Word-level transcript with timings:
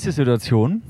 diese 0.00 0.12
Situation. 0.12 0.82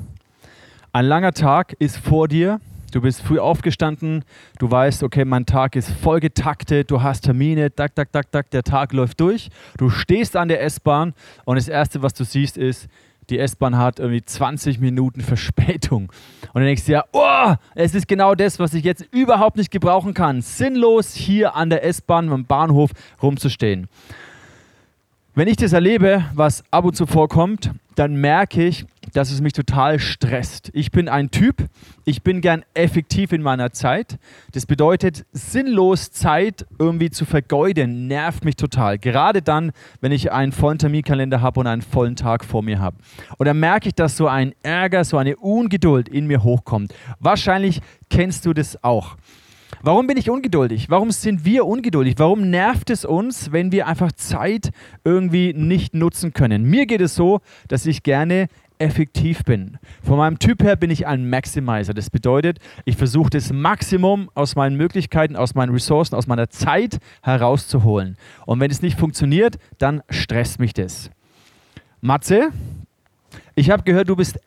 Ein 0.92 1.04
langer 1.06 1.32
Tag 1.32 1.74
ist 1.80 1.96
vor 1.96 2.28
dir. 2.28 2.60
Du 2.92 3.00
bist 3.00 3.22
früh 3.22 3.40
aufgestanden. 3.40 4.24
Du 4.60 4.70
weißt, 4.70 5.02
okay, 5.02 5.24
mein 5.24 5.46
Tag 5.46 5.74
ist 5.74 5.90
voll 5.90 6.20
getaktet. 6.20 6.92
Du 6.92 7.02
hast 7.02 7.22
Termine. 7.22 7.74
Tak, 7.74 7.96
tak, 7.96 8.12
tak, 8.12 8.30
tak. 8.30 8.50
Der 8.50 8.62
Tag 8.62 8.92
läuft 8.92 9.20
durch. 9.20 9.48
Du 9.78 9.90
stehst 9.90 10.36
an 10.36 10.46
der 10.46 10.62
S-Bahn 10.62 11.14
und 11.44 11.56
das 11.56 11.66
Erste, 11.66 12.02
was 12.02 12.14
du 12.14 12.22
siehst, 12.22 12.56
ist, 12.56 12.88
die 13.30 13.40
S-Bahn 13.40 13.76
hat 13.76 13.98
irgendwie 13.98 14.22
20 14.22 14.78
Minuten 14.78 15.22
Verspätung. 15.22 16.12
Und 16.42 16.54
dann 16.54 16.64
denkst 16.64 16.86
du 16.86 16.92
ja, 16.92 17.04
oh, 17.12 17.54
es 17.74 17.96
ist 17.96 18.06
genau 18.06 18.36
das, 18.36 18.60
was 18.60 18.74
ich 18.74 18.84
jetzt 18.84 19.06
überhaupt 19.12 19.56
nicht 19.56 19.72
gebrauchen 19.72 20.14
kann. 20.14 20.40
Sinnlos 20.40 21.14
hier 21.14 21.56
an 21.56 21.70
der 21.70 21.84
S-Bahn 21.84 22.32
am 22.32 22.44
Bahnhof 22.44 22.90
rumzustehen. 23.20 23.88
Wenn 25.40 25.48
ich 25.48 25.56
das 25.56 25.72
erlebe, 25.72 26.22
was 26.34 26.62
ab 26.70 26.84
und 26.84 26.94
zu 26.94 27.06
vorkommt, 27.06 27.70
dann 27.94 28.14
merke 28.16 28.62
ich, 28.62 28.84
dass 29.14 29.30
es 29.30 29.40
mich 29.40 29.54
total 29.54 29.98
stresst. 29.98 30.70
Ich 30.74 30.90
bin 30.90 31.08
ein 31.08 31.30
Typ, 31.30 31.64
ich 32.04 32.22
bin 32.22 32.42
gern 32.42 32.62
effektiv 32.74 33.32
in 33.32 33.40
meiner 33.40 33.72
Zeit. 33.72 34.18
Das 34.52 34.66
bedeutet, 34.66 35.24
sinnlos 35.32 36.10
Zeit 36.10 36.66
irgendwie 36.78 37.08
zu 37.08 37.24
vergeuden, 37.24 38.06
nervt 38.06 38.44
mich 38.44 38.56
total. 38.56 38.98
Gerade 38.98 39.40
dann, 39.40 39.72
wenn 40.02 40.12
ich 40.12 40.30
einen 40.30 40.52
vollen 40.52 40.76
Terminkalender 40.76 41.40
habe 41.40 41.60
und 41.60 41.66
einen 41.66 41.80
vollen 41.80 42.16
Tag 42.16 42.44
vor 42.44 42.62
mir 42.62 42.78
habe. 42.78 42.98
Und 43.38 43.46
dann 43.46 43.58
merke 43.58 43.88
ich, 43.88 43.94
dass 43.94 44.18
so 44.18 44.28
ein 44.28 44.54
Ärger, 44.62 45.04
so 45.04 45.16
eine 45.16 45.36
Ungeduld 45.36 46.08
in 46.10 46.26
mir 46.26 46.42
hochkommt. 46.42 46.92
Wahrscheinlich 47.18 47.80
kennst 48.10 48.44
du 48.44 48.52
das 48.52 48.84
auch. 48.84 49.16
Warum 49.82 50.06
bin 50.06 50.16
ich 50.16 50.30
ungeduldig? 50.30 50.90
Warum 50.90 51.10
sind 51.10 51.44
wir 51.44 51.66
ungeduldig? 51.66 52.14
Warum 52.18 52.50
nervt 52.50 52.90
es 52.90 53.04
uns, 53.04 53.52
wenn 53.52 53.72
wir 53.72 53.86
einfach 53.86 54.12
Zeit 54.12 54.70
irgendwie 55.04 55.52
nicht 55.54 55.94
nutzen 55.94 56.32
können? 56.32 56.64
Mir 56.64 56.86
geht 56.86 57.00
es 57.00 57.14
so, 57.14 57.40
dass 57.68 57.86
ich 57.86 58.02
gerne 58.02 58.48
effektiv 58.80 59.44
bin. 59.44 59.78
Von 60.02 60.18
meinem 60.18 60.38
Typ 60.38 60.62
her 60.62 60.74
bin 60.74 60.90
ich 60.90 61.06
ein 61.06 61.28
Maximizer. 61.28 61.94
Das 61.94 62.10
bedeutet, 62.10 62.58
ich 62.84 62.96
versuche 62.96 63.30
das 63.30 63.52
Maximum 63.52 64.30
aus 64.34 64.56
meinen 64.56 64.76
Möglichkeiten, 64.76 65.36
aus 65.36 65.54
meinen 65.54 65.72
Ressourcen, 65.72 66.14
aus 66.14 66.26
meiner 66.26 66.48
Zeit 66.48 66.98
herauszuholen. 67.22 68.16
Und 68.46 68.60
wenn 68.60 68.70
es 68.70 68.82
nicht 68.82 68.98
funktioniert, 68.98 69.58
dann 69.78 70.02
stresst 70.08 70.58
mich 70.58 70.72
das. 70.72 71.10
Matze, 72.00 72.50
ich 73.54 73.70
habe 73.70 73.82
gehört, 73.82 74.08
du 74.08 74.16
bist 74.16 74.40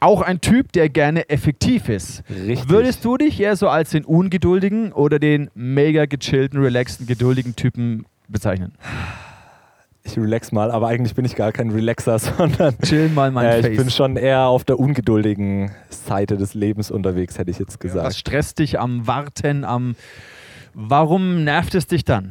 auch 0.00 0.22
ein 0.22 0.40
Typ, 0.40 0.72
der 0.72 0.88
gerne 0.88 1.28
effektiv 1.28 1.88
ist. 1.88 2.22
Richtig. 2.30 2.68
Würdest 2.68 3.04
du 3.04 3.16
dich 3.16 3.40
eher 3.40 3.56
so 3.56 3.68
als 3.68 3.90
den 3.90 4.04
ungeduldigen 4.04 4.92
oder 4.92 5.18
den 5.18 5.50
mega 5.54 6.06
gechillten, 6.06 6.60
relaxten, 6.60 7.06
geduldigen 7.06 7.56
Typen 7.56 8.06
bezeichnen? 8.28 8.72
Ich 10.04 10.16
relax 10.16 10.52
mal, 10.52 10.70
aber 10.70 10.88
eigentlich 10.88 11.14
bin 11.14 11.24
ich 11.24 11.36
gar 11.36 11.52
kein 11.52 11.70
Relaxer, 11.70 12.18
sondern 12.18 12.78
Chill 12.80 13.10
mal 13.10 13.30
mein 13.30 13.46
äh, 13.46 13.62
Face. 13.62 13.72
ich 13.72 13.76
bin 13.76 13.90
schon 13.90 14.16
eher 14.16 14.46
auf 14.46 14.64
der 14.64 14.78
ungeduldigen 14.78 15.70
Seite 15.90 16.36
des 16.36 16.54
Lebens 16.54 16.90
unterwegs, 16.90 17.38
hätte 17.38 17.50
ich 17.50 17.58
jetzt 17.58 17.78
gesagt. 17.78 18.06
Was 18.06 18.18
stresst 18.18 18.58
dich 18.58 18.80
am 18.80 19.06
Warten, 19.06 19.64
am... 19.64 19.96
Warum 20.74 21.44
nervt 21.44 21.74
es 21.74 21.86
dich 21.86 22.04
dann? 22.04 22.30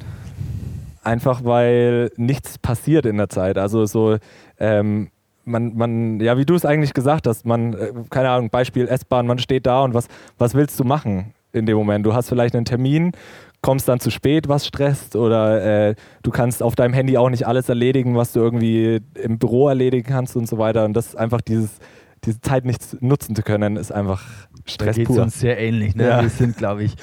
Einfach 1.04 1.44
weil 1.44 2.12
nichts 2.16 2.58
passiert 2.58 3.06
in 3.06 3.18
der 3.18 3.30
Zeit. 3.30 3.58
Also 3.58 3.86
so, 3.86 4.18
ähm, 4.58 5.10
man, 5.48 5.76
man, 5.76 6.20
ja, 6.20 6.38
wie 6.38 6.46
du 6.46 6.56
es 6.56 6.66
eigentlich 6.66 6.94
gesagt 6.94 7.26
hast, 7.26 7.46
man, 7.46 7.74
äh, 7.74 7.92
keine 8.10 8.30
Ahnung, 8.30 8.50
Beispiel 8.50 8.88
S-Bahn, 8.88 9.26
man 9.26 9.40
steht 9.40 9.66
da 9.66 9.84
und 9.84 9.94
was, 9.94 10.08
was 10.38 10.54
willst 10.54 10.80
du 10.80 10.84
machen 10.84 11.34
in 11.54 11.66
dem 11.66 11.78
Moment? 11.78 12.06
Du 12.06 12.14
hast 12.14 12.30
vielleicht 12.30 12.56
einen 12.56 12.66
Termin, 12.66 13.14
kommst 13.62 13.88
dann 13.88 14.00
zu 14.00 14.12
spät, 14.12 14.48
was 14.48 14.68
stresst, 14.68 15.16
oder 15.16 15.90
äh, 15.90 15.96
du 16.24 16.32
kannst 16.32 16.62
auf 16.62 16.76
deinem 16.76 16.94
Handy 16.94 17.18
auch 17.18 17.30
nicht 17.30 17.48
alles 17.48 17.70
erledigen, 17.70 18.16
was 18.16 18.34
du 18.34 18.40
irgendwie 18.42 19.02
im 19.16 19.40
Büro 19.40 19.68
erledigen 19.68 20.08
kannst 20.08 20.36
und 20.36 20.48
so 20.48 20.58
weiter. 20.58 20.86
Und 20.86 20.94
das 20.94 21.08
ist 21.08 21.16
einfach 21.16 21.42
dieses, 21.42 21.80
diese 22.28 22.40
Zeit 22.42 22.66
nicht 22.66 23.02
nutzen 23.02 23.36
zu 23.36 23.42
können, 23.42 23.78
ist 23.78 23.92
einfach 23.92 24.22
Da 24.54 24.72
Stress 24.72 24.96
geht 24.98 25.10
es 25.10 25.16
pur. 25.16 25.24
uns 25.24 25.40
sehr 25.40 25.58
ähnlich. 25.60 25.96
Ne? 25.96 26.08
Ja. 26.08 26.22
Wir 26.22 26.30
sind, 26.30 26.58
glaube 26.58 26.84
ich, 26.84 26.94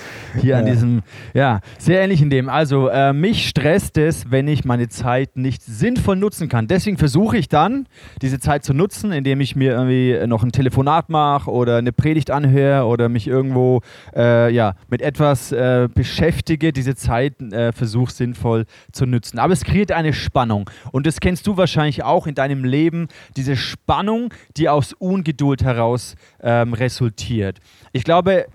hier 0.41 0.59
an 0.59 0.67
Ja. 0.67 0.73
diesem, 0.73 1.03
ja, 1.33 1.61
sehr 1.79 2.01
ähnlich 2.03 2.23
in 2.23 2.31
dem. 2.31 2.49
Also, 2.49 2.89
äh, 2.89 3.13
mich 3.13 3.49
stresst 3.49 3.97
es, 3.99 4.31
wenn 4.31 4.47
ich 4.47 4.65
meine 4.65 4.89
Zeit 4.89 5.37
nicht 5.37 5.63
sinnvoll 5.63 6.17
nutzen 6.17 6.49
kann. 6.49 6.69
Deswegen 6.69 6.99
versuche 6.99 7.37
ich 7.39 7.49
dann, 7.49 7.87
diese 8.23 8.39
Zeit 8.39 8.65
zu 8.65 8.75
nutzen, 8.75 9.13
indem 9.13 9.41
ich 9.41 9.57
mir 9.57 9.73
irgendwie 9.73 10.27
noch 10.27 10.43
ein 10.45 10.53
Telefonat 10.53 11.09
mache 11.09 11.51
oder 11.51 11.79
eine 11.79 11.93
Predigt 11.93 12.31
anhöre 12.31 12.85
oder 12.87 13.09
mich 13.09 13.27
irgendwo 13.27 13.81
äh, 14.15 14.53
ja, 14.53 14.75
mit 14.91 15.01
etwas 15.03 15.51
äh, 15.53 15.89
beschäftige, 15.93 16.73
diese 16.73 16.95
Zeit 16.95 17.41
äh, 17.41 17.73
versuche 17.73 18.13
sinnvoll 18.13 18.67
zu 18.93 19.07
nutzen. 19.07 19.39
Aber 19.39 19.53
es 19.55 19.65
kreiert 19.65 19.91
eine 19.91 20.13
Spannung. 20.13 20.69
Und 20.93 21.07
das 21.07 21.19
kennst 21.21 21.47
du 21.47 21.57
wahrscheinlich 21.57 22.03
auch 22.05 22.27
in 22.27 22.35
deinem 22.35 22.65
Leben, 22.65 23.09
diese 23.39 23.57
Spannung, 23.57 24.35
die 24.59 24.69
aus 24.69 24.93
Ungeduld 25.15 25.63
heraus 25.63 26.17
ähm, 26.43 26.75
resultiert. 26.75 27.61
Ich 27.93 28.05
glaube, 28.05 28.47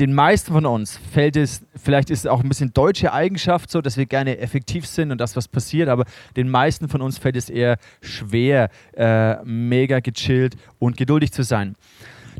den 0.00 0.12
meisten 0.14 0.52
von 0.52 0.66
uns 0.66 0.98
fällt 1.12 1.36
es, 1.36 1.64
vielleicht 1.74 2.10
ist 2.10 2.20
es 2.20 2.26
auch 2.26 2.42
ein 2.42 2.48
bisschen 2.48 2.72
deutsche 2.72 3.12
Eigenschaft 3.12 3.70
so, 3.70 3.80
dass 3.80 3.96
wir 3.96 4.06
gerne 4.06 4.38
effektiv 4.38 4.86
sind 4.86 5.10
und 5.10 5.20
das, 5.20 5.34
was 5.36 5.48
passiert, 5.48 5.88
aber 5.88 6.04
den 6.36 6.48
meisten 6.48 6.88
von 6.88 7.02
uns 7.02 7.18
fällt 7.18 7.36
es 7.36 7.50
eher 7.50 7.78
schwer, 8.00 8.70
äh, 8.96 9.42
mega 9.44 10.00
gechillt 10.00 10.56
und 10.78 10.96
geduldig 10.96 11.32
zu 11.32 11.42
sein. 11.42 11.74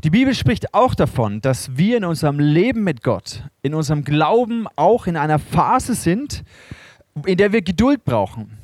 Die 0.03 0.09
Bibel 0.09 0.33
spricht 0.33 0.73
auch 0.73 0.95
davon, 0.95 1.41
dass 1.41 1.75
wir 1.77 1.97
in 1.97 2.05
unserem 2.05 2.39
Leben 2.39 2.85
mit 2.85 3.03
Gott, 3.03 3.43
in 3.61 3.73
unserem 3.73 4.05
Glauben 4.05 4.67
auch 4.77 5.07
in 5.07 5.17
einer 5.17 5.39
Phase 5.39 5.93
sind, 5.93 6.43
in 7.25 7.37
der 7.37 7.51
wir 7.51 7.61
Geduld 7.61 8.05
brauchen, 8.05 8.58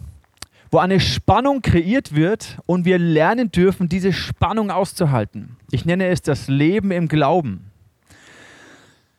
wo 0.72 0.80
eine 0.80 1.00
Spannung 1.00 1.62
kreiert 1.62 2.16
wird 2.16 2.58
und 2.66 2.86
wir 2.86 3.00
lernen 3.00 3.52
dürfen, 3.52 3.90
diese 3.90 4.14
Spannung 4.14 4.72
auszuhalten. 4.72 5.58
Ich 5.72 5.86
nenne 5.86 6.08
es 6.08 6.22
das 6.22 6.48
Leben 6.48 6.92
im 6.92 7.08
Glauben. 7.08 7.72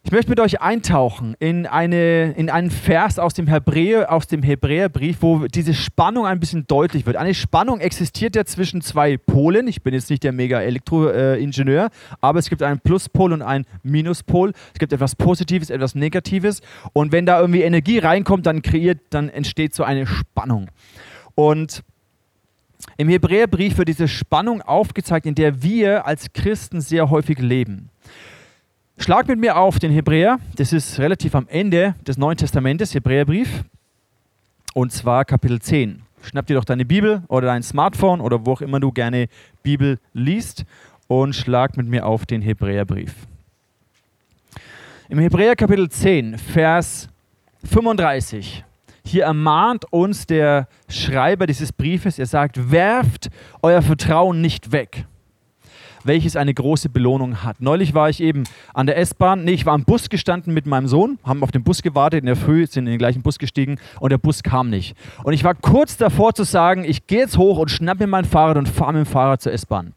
Ich 0.06 0.12
möchte 0.12 0.30
mit 0.30 0.38
euch 0.38 0.60
eintauchen 0.60 1.34
in, 1.40 1.66
eine, 1.66 2.30
in 2.36 2.48
einen 2.48 2.70
Vers 2.70 3.18
aus 3.18 3.34
dem, 3.34 3.48
Hebräer, 3.48 4.12
aus 4.12 4.28
dem 4.28 4.44
Hebräerbrief, 4.44 5.16
wo 5.20 5.48
diese 5.48 5.74
Spannung 5.74 6.26
ein 6.26 6.38
bisschen 6.38 6.64
deutlich 6.68 7.06
wird. 7.06 7.16
Eine 7.16 7.34
Spannung 7.34 7.80
existiert 7.80 8.36
ja 8.36 8.44
zwischen 8.44 8.82
zwei 8.82 9.16
Polen. 9.16 9.66
Ich 9.66 9.82
bin 9.82 9.94
jetzt 9.94 10.08
nicht 10.08 10.22
der 10.22 10.30
mega 10.30 10.60
Elektroingenieur, 10.60 11.90
aber 12.20 12.38
es 12.38 12.48
gibt 12.48 12.62
einen 12.62 12.78
Pluspol 12.78 13.32
und 13.32 13.42
einen 13.42 13.64
Minuspol. 13.82 14.52
Es 14.72 14.78
gibt 14.78 14.92
etwas 14.92 15.16
Positives, 15.16 15.70
etwas 15.70 15.96
Negatives. 15.96 16.60
Und 16.92 17.10
wenn 17.10 17.26
da 17.26 17.40
irgendwie 17.40 17.62
Energie 17.62 17.98
reinkommt, 17.98 18.46
dann 18.46 18.62
kreiert, 18.62 19.00
dann 19.10 19.28
entsteht 19.28 19.74
so 19.74 19.82
eine 19.82 20.06
Spannung. 20.06 20.68
Und 21.36 21.84
im 22.96 23.08
Hebräerbrief 23.08 23.78
wird 23.78 23.88
diese 23.88 24.08
Spannung 24.08 24.62
aufgezeigt, 24.62 25.26
in 25.26 25.34
der 25.36 25.62
wir 25.62 26.06
als 26.06 26.32
Christen 26.32 26.80
sehr 26.80 27.10
häufig 27.10 27.38
leben. 27.38 27.90
Schlag 28.98 29.28
mit 29.28 29.38
mir 29.38 29.58
auf 29.58 29.78
den 29.78 29.92
Hebräer, 29.92 30.40
das 30.56 30.72
ist 30.72 30.98
relativ 30.98 31.34
am 31.34 31.46
Ende 31.48 31.94
des 32.06 32.16
Neuen 32.16 32.38
Testamentes, 32.38 32.94
Hebräerbrief, 32.94 33.64
und 34.72 34.92
zwar 34.92 35.26
Kapitel 35.26 35.60
10. 35.60 36.02
Schnapp 36.22 36.46
dir 36.46 36.54
doch 36.54 36.64
deine 36.64 36.86
Bibel 36.86 37.22
oder 37.28 37.48
dein 37.48 37.62
Smartphone 37.62 38.20
oder 38.20 38.46
wo 38.46 38.52
auch 38.52 38.62
immer 38.62 38.80
du 38.80 38.90
gerne 38.90 39.28
Bibel 39.62 39.98
liest 40.14 40.64
und 41.06 41.36
schlag 41.36 41.76
mit 41.76 41.86
mir 41.86 42.06
auf 42.06 42.24
den 42.24 42.40
Hebräerbrief. 42.40 43.14
Im 45.10 45.18
Hebräer 45.18 45.54
Kapitel 45.54 45.88
10, 45.88 46.38
Vers 46.38 47.08
35. 47.64 48.64
Hier 49.06 49.22
ermahnt 49.22 49.84
uns 49.92 50.26
der 50.26 50.66
Schreiber 50.88 51.46
dieses 51.46 51.72
Briefes, 51.72 52.18
er 52.18 52.26
sagt, 52.26 52.72
werft 52.72 53.28
euer 53.62 53.80
Vertrauen 53.80 54.40
nicht 54.40 54.72
weg 54.72 55.06
welches 56.02 56.36
eine 56.36 56.54
große 56.54 56.88
Belohnung 56.88 57.42
hat. 57.42 57.60
Neulich 57.60 57.92
war 57.92 58.08
ich 58.08 58.22
eben 58.22 58.44
an 58.74 58.86
der 58.86 58.96
S-Bahn, 58.96 59.42
nee, 59.42 59.54
ich 59.54 59.66
war 59.66 59.74
am 59.74 59.84
Bus 59.84 60.08
gestanden 60.08 60.54
mit 60.54 60.64
meinem 60.64 60.86
Sohn, 60.86 61.18
haben 61.24 61.42
auf 61.42 61.50
den 61.50 61.64
Bus 61.64 61.82
gewartet, 61.82 62.20
in 62.20 62.26
der 62.26 62.36
Früh 62.36 62.64
sind 62.64 62.86
in 62.86 62.92
den 62.92 62.98
gleichen 62.98 63.22
Bus 63.22 63.40
gestiegen 63.40 63.80
und 63.98 64.10
der 64.10 64.18
Bus 64.18 64.44
kam 64.44 64.70
nicht. 64.70 64.96
Und 65.24 65.32
ich 65.32 65.42
war 65.42 65.56
kurz 65.56 65.96
davor 65.96 66.32
zu 66.32 66.44
sagen, 66.44 66.84
ich 66.84 67.08
gehe 67.08 67.18
jetzt 67.18 67.38
hoch 67.38 67.58
und 67.58 67.72
schnapp 67.72 67.98
mir 67.98 68.06
mein 68.06 68.24
Fahrrad 68.24 68.56
und 68.56 68.68
fahre 68.68 68.92
mit 68.92 69.06
dem 69.06 69.10
Fahrrad 69.10 69.42
zur 69.42 69.52
S-Bahn. 69.52 69.94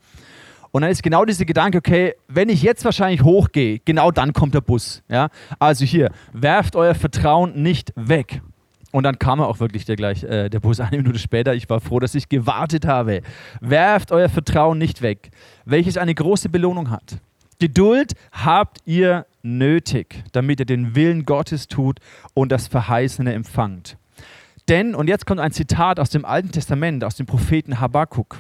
Und 0.71 0.81
dann 0.81 0.91
ist 0.91 1.03
genau 1.03 1.25
dieser 1.25 1.45
Gedanke, 1.45 1.77
okay, 1.77 2.15
wenn 2.27 2.49
ich 2.49 2.63
jetzt 2.63 2.85
wahrscheinlich 2.85 3.23
hochgehe, 3.23 3.79
genau 3.85 4.09
dann 4.09 4.33
kommt 4.33 4.55
der 4.55 4.61
Bus. 4.61 5.03
Ja? 5.09 5.29
Also 5.59 5.85
hier, 5.85 6.11
werft 6.33 6.75
euer 6.75 6.95
Vertrauen 6.95 7.61
nicht 7.61 7.93
weg. 7.95 8.41
Und 8.91 9.03
dann 9.03 9.19
kam 9.19 9.39
er 9.39 9.47
auch 9.47 9.59
wirklich 9.59 9.85
der, 9.85 9.95
gleich, 9.95 10.23
äh, 10.23 10.49
der 10.49 10.59
Bus 10.59 10.79
eine 10.79 10.97
Minute 10.97 11.19
später. 11.19 11.53
Ich 11.53 11.69
war 11.69 11.79
froh, 11.79 11.99
dass 11.99 12.15
ich 12.15 12.29
gewartet 12.29 12.85
habe. 12.85 13.21
Werft 13.61 14.11
euer 14.11 14.29
Vertrauen 14.29 14.77
nicht 14.77 15.01
weg, 15.01 15.31
welches 15.65 15.97
eine 15.97 16.15
große 16.15 16.49
Belohnung 16.49 16.89
hat. 16.89 17.19
Geduld 17.59 18.13
habt 18.31 18.77
ihr 18.85 19.25
nötig, 19.43 20.23
damit 20.31 20.61
ihr 20.61 20.65
den 20.65 20.95
Willen 20.95 21.25
Gottes 21.25 21.67
tut 21.67 21.99
und 22.33 22.51
das 22.51 22.67
Verheißene 22.67 23.33
empfangt. 23.33 23.97
Denn, 24.69 24.95
und 24.95 25.07
jetzt 25.07 25.25
kommt 25.25 25.39
ein 25.39 25.51
Zitat 25.51 25.99
aus 25.99 26.09
dem 26.09 26.25
Alten 26.25 26.51
Testament, 26.51 27.03
aus 27.03 27.15
dem 27.15 27.25
Propheten 27.25 27.79
Habakkuk. 27.79 28.37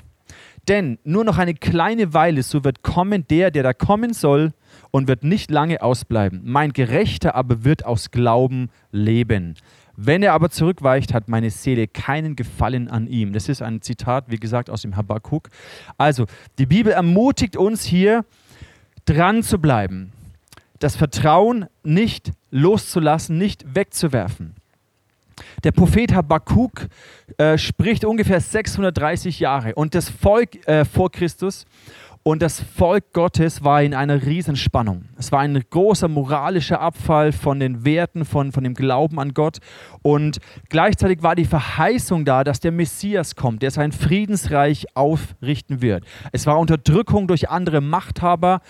Denn 0.67 0.99
nur 1.03 1.23
noch 1.23 1.37
eine 1.37 1.55
kleine 1.55 2.13
Weile, 2.13 2.43
so 2.43 2.63
wird 2.63 2.83
kommen 2.83 3.25
der, 3.27 3.49
der 3.49 3.63
da 3.63 3.73
kommen 3.73 4.13
soll, 4.13 4.53
und 4.91 5.07
wird 5.07 5.23
nicht 5.23 5.51
lange 5.51 5.81
ausbleiben. 5.81 6.41
Mein 6.43 6.73
Gerechter 6.73 7.35
aber 7.35 7.63
wird 7.63 7.85
aus 7.85 8.11
Glauben 8.11 8.69
leben. 8.91 9.55
Wenn 10.01 10.23
er 10.23 10.31
aber 10.31 10.49
zurückweicht, 10.49 11.13
hat 11.13 11.27
meine 11.27 11.49
Seele 11.49 11.85
keinen 11.85 12.37
Gefallen 12.37 12.87
an 12.87 13.05
ihm. 13.07 13.33
Das 13.33 13.49
ist 13.49 13.61
ein 13.61 13.81
Zitat, 13.81 14.31
wie 14.31 14.37
gesagt, 14.37 14.69
aus 14.69 14.83
dem 14.83 14.95
Habakkuk. 14.95 15.49
Also, 15.97 16.25
die 16.57 16.65
Bibel 16.65 16.93
ermutigt 16.93 17.57
uns 17.57 17.83
hier, 17.83 18.23
dran 19.03 19.43
zu 19.43 19.59
bleiben, 19.59 20.13
das 20.79 20.95
Vertrauen 20.95 21.65
nicht 21.83 22.31
loszulassen, 22.49 23.37
nicht 23.37 23.75
wegzuwerfen. 23.75 24.55
Der 25.65 25.73
Prophet 25.73 26.13
Habakkuk 26.13 26.87
äh, 27.37 27.57
spricht 27.57 28.05
ungefähr 28.05 28.39
630 28.39 29.41
Jahre 29.41 29.75
und 29.75 29.95
das 29.95 30.09
Volk 30.09 30.65
äh, 30.65 30.85
vor 30.85 31.11
Christus 31.11 31.65
und 32.23 32.41
das 32.41 32.59
Volk 32.59 33.13
Gottes 33.13 33.63
war 33.63 33.81
in 33.81 33.93
einer 33.93 34.25
Riesenspannung. 34.25 35.05
Es 35.17 35.31
war 35.31 35.39
ein 35.39 35.63
großer 35.69 36.07
moralischer 36.07 36.81
Abfall 36.81 37.31
von 37.31 37.59
den 37.59 37.85
Werten, 37.85 38.25
von, 38.25 38.51
von 38.51 38.63
dem 38.63 38.73
Glauben 38.73 39.19
an 39.19 39.33
Gott. 39.33 39.57
Und 40.01 40.39
gleichzeitig 40.69 41.23
war 41.23 41.35
die 41.35 41.45
Verheißung 41.45 42.25
da, 42.25 42.43
dass 42.43 42.59
der 42.59 42.71
Messias 42.71 43.35
kommt, 43.35 43.61
der 43.61 43.71
sein 43.71 43.91
Friedensreich 43.91 44.85
aufrichten 44.95 45.81
wird. 45.81 46.03
Es 46.31 46.45
war 46.45 46.59
Unterdrückung 46.59 47.27
durch 47.27 47.49
andere 47.49 47.81
Machthaber 47.81 48.61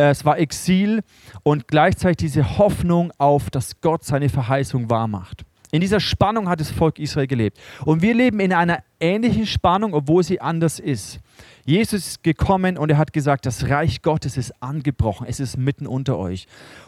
es 0.00 0.24
war 0.24 0.38
Exil 0.38 1.00
und 1.42 1.66
gleichzeitig 1.66 2.18
diese 2.18 2.56
Hoffnung 2.56 3.12
auf, 3.18 3.50
dass 3.50 3.80
Gott 3.80 4.04
seine 4.04 4.28
Verheißung 4.28 4.88
wahrmacht. 4.88 5.44
In 5.72 5.80
dieser 5.80 5.98
Spannung 6.00 6.48
hat 6.48 6.60
das 6.60 6.70
Volk 6.70 6.98
Israel 6.98 7.26
gelebt. 7.26 7.58
Und 7.84 8.00
wir 8.00 8.14
leben 8.14 8.38
in 8.40 8.52
einer 8.52 8.78
ähnlichen 9.00 9.46
Spannung, 9.46 9.94
obwohl 9.94 10.22
sie 10.22 10.40
anders 10.40 10.78
ist. 10.78 11.20
Jesus 11.64 12.06
ist 12.06 12.22
gekommen 12.22 12.78
und 12.78 12.90
er 12.90 12.98
hat 12.98 13.12
gesagt, 13.12 13.44
das 13.44 13.68
Reich 13.68 14.02
Gottes 14.02 14.36
ist 14.36 14.62
angebrochen, 14.62 15.26
es 15.28 15.38
ist 15.38 15.58
mitten 15.58 15.86
unter 15.86 16.18
euch. 16.18 16.46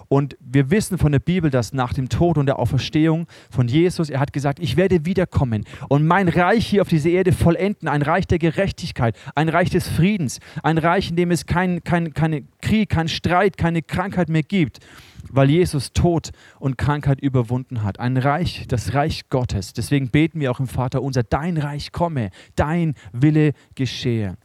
Und 0.09 0.37
wir 0.41 0.71
wissen 0.71 0.99
von 0.99 1.13
der 1.13 1.19
Bibel, 1.19 1.51
dass 1.51 1.73
nach 1.73 1.93
dem 1.93 2.09
Tod 2.09 2.39
und 2.39 2.47
der 2.47 2.59
Auferstehung 2.59 3.27
von 3.51 3.69
Jesus, 3.69 4.11
er 4.11 4.19
hat 4.19 4.33
gesagt, 4.33 4.59
ich 4.59 4.77
werde 4.77 5.05
wiederkommen 5.05 5.65
und 5.89 6.07
mein 6.07 6.29
Reich 6.29 6.67
hier 6.67 6.83
auf 6.83 6.89
dieser 6.89 7.11
Erde 7.11 7.33
vollenden, 7.33 7.89
ein 7.89 8.03
Reich 8.03 8.27
der 8.27 8.39
Gerechtigkeit, 8.39 9.17
ein 9.35 9.49
Reich 9.49 9.71
des 9.71 9.87
Friedens, 9.87 10.41
ein 10.63 10.79
Reich, 10.79 11.11
in 11.11 11.17
dem 11.17 11.31
es 11.31 11.47
keinen 11.47 11.85
kein, 11.85 12.13
kein 12.15 12.49
Krieg, 12.61 12.89
keinen 12.89 13.09
Streit, 13.09 13.57
keine 13.57 13.83
Krankheit 13.83 14.29
mehr 14.29 14.43
gibt 14.43 14.81
weil 15.29 15.51
Jesus 15.51 15.93
Tod 15.93 16.31
und 16.59 16.79
Krankheit 16.79 17.21
überwunden 17.21 17.83
hat. 17.83 18.01
Ein 18.01 18.17
Reich, 18.17 18.67
das 18.69 18.95
Reich 18.95 19.29
Gottes. 19.29 19.73
Deswegen 19.73 20.11
beten 20.11 20.41
wir 20.41 20.51
auch 20.51 20.61
im 20.61 20.67
Vater 20.67 21.03
unser, 21.03 21.23
dein 21.23 21.57
Reich 21.57 21.93
komme, 22.01 22.31
dein 22.57 22.95
Wille 23.13 23.53
geschehe. 23.75 24.39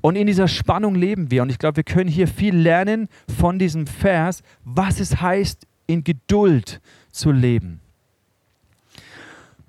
Und 0.00 0.14
in 0.14 0.28
dieser 0.28 0.46
Spannung 0.46 0.94
leben 0.94 1.32
wir. 1.32 1.42
Und 1.42 1.50
ich 1.50 1.58
glaube, 1.58 1.78
wir 1.78 1.82
können 1.82 2.08
hier 2.08 2.28
viel 2.28 2.56
lernen 2.56 3.08
von 3.36 3.58
diesem 3.58 3.88
Vers, 3.88 4.44
was 4.64 5.00
es 5.00 5.20
heißt, 5.20 5.66
in 5.88 6.04
Geduld 6.04 6.80
zu 7.10 7.32
leben. 7.32 7.80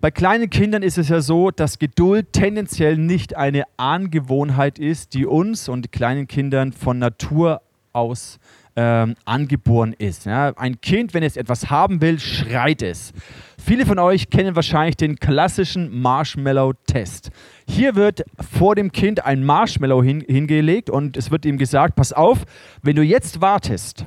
Bei 0.01 0.11
kleinen 0.11 0.51
Kindern 0.51 0.83
ist 0.83 0.99
es 0.99 1.09
ja 1.09 1.21
so, 1.21 1.49
dass 1.49 1.79
Geduld 1.79 2.31
tendenziell 2.31 2.95
nicht 2.95 3.35
eine 3.35 3.63
Angewohnheit 3.77 4.77
ist, 4.77 5.15
die 5.15 5.25
uns 5.25 5.67
und 5.67 5.91
kleinen 5.91 6.27
Kindern 6.27 6.73
von 6.73 6.99
Natur 6.99 7.61
aus 7.91 8.39
ähm, 8.75 9.15
angeboren 9.25 9.93
ist. 9.97 10.25
Ja? 10.25 10.55
Ein 10.57 10.79
Kind, 10.79 11.15
wenn 11.15 11.23
es 11.23 11.37
etwas 11.37 11.69
haben 11.69 12.01
will, 12.01 12.19
schreit 12.19 12.81
es. 12.81 13.13
Viele 13.63 13.85
von 13.85 13.99
euch 13.99 14.31
kennen 14.31 14.55
wahrscheinlich 14.55 14.97
den 14.97 15.17
klassischen 15.17 16.01
Marshmallow-Test. 16.01 17.29
Hier 17.67 17.95
wird 17.95 18.23
vor 18.39 18.73
dem 18.73 18.91
Kind 18.91 19.23
ein 19.23 19.43
Marshmallow 19.43 20.01
hin, 20.01 20.25
hingelegt 20.27 20.89
und 20.89 21.15
es 21.15 21.29
wird 21.29 21.45
ihm 21.45 21.59
gesagt, 21.59 21.95
pass 21.95 22.11
auf, 22.11 22.39
wenn 22.81 22.95
du 22.95 23.03
jetzt 23.03 23.39
wartest, 23.39 24.05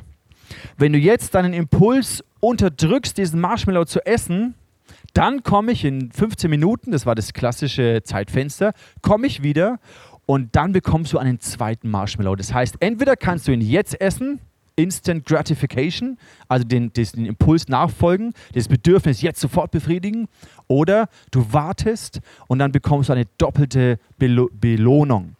wenn 0.77 0.93
du 0.93 0.99
jetzt 0.99 1.37
deinen 1.37 1.53
Impuls 1.53 2.25
unterdrückst, 2.41 3.17
diesen 3.17 3.41
Marshmallow 3.41 3.85
zu 3.85 4.05
essen, 4.05 4.55
dann 5.13 5.45
komme 5.45 5.71
ich 5.71 5.85
in 5.85 6.11
15 6.11 6.51
Minuten, 6.51 6.91
das 6.91 7.07
war 7.07 7.15
das 7.15 7.33
klassische 7.33 8.03
Zeitfenster, 8.03 8.73
komme 9.03 9.29
ich 9.29 9.45
wieder 9.45 9.79
und 10.27 10.57
dann 10.57 10.73
bekommst 10.73 11.13
du 11.13 11.19
einen 11.19 11.39
zweiten 11.39 11.89
Marshmallow. 11.91 12.35
Das 12.35 12.53
heißt, 12.53 12.77
entweder 12.81 13.15
kannst 13.15 13.47
du 13.47 13.53
ihn 13.53 13.61
jetzt 13.61 14.01
essen 14.01 14.41
Instant 14.77 15.25
Gratification, 15.25 16.19
also 16.49 16.65
den, 16.65 16.93
den 16.93 17.27
Impuls 17.27 17.69
nachfolgen, 17.69 18.33
das 18.55 18.69
Bedürfnis 18.69 19.23
jetzt 19.23 19.41
sofort 19.41 19.71
befriedigen, 19.71 20.29
oder 20.67 21.09
du 21.31 21.53
wartest 21.53 22.21
und 22.49 22.59
dann 22.59 22.73
bekommst 22.73 23.09
du 23.09 23.13
eine 23.13 23.27
doppelte 23.39 23.99
Belo 24.19 24.51
Belohnung. 24.53 25.37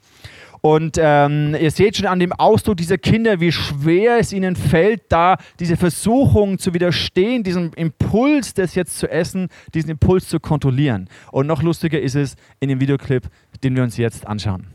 Und 0.65 0.97
ähm, 0.99 1.55
ihr 1.61 1.71
seht 1.71 1.99
schon 1.99 2.07
an 2.07 2.21
dem 2.21 2.33
Ausdruck 2.33 2.79
dieser 2.79 2.97
Kinder, 2.97 3.39
wie 3.39 3.53
schwer 3.53 4.17
es 4.19 4.33
ihnen 4.33 4.57
fällt, 4.57 5.03
da 5.11 5.37
diese 5.61 5.77
Versuchung 5.77 6.59
zu 6.59 6.73
widerstehen, 6.73 7.43
diesem 7.43 7.73
Impuls, 7.77 8.55
das 8.55 8.75
jetzt 8.75 8.99
zu 8.99 9.11
essen, 9.11 9.49
diesen 9.75 9.91
Impuls 9.91 10.27
zu 10.27 10.41
kontrollieren. 10.41 11.11
Und 11.33 11.47
noch 11.49 11.63
lustiger 11.63 12.01
ist 12.01 12.15
es 12.15 12.37
in 12.61 12.71
dem 12.71 12.81
Videoclip, 12.81 13.29
den 13.63 13.77
wir 13.77 13.83
uns 13.83 13.99
jetzt 13.99 14.27
anschauen. 14.27 14.74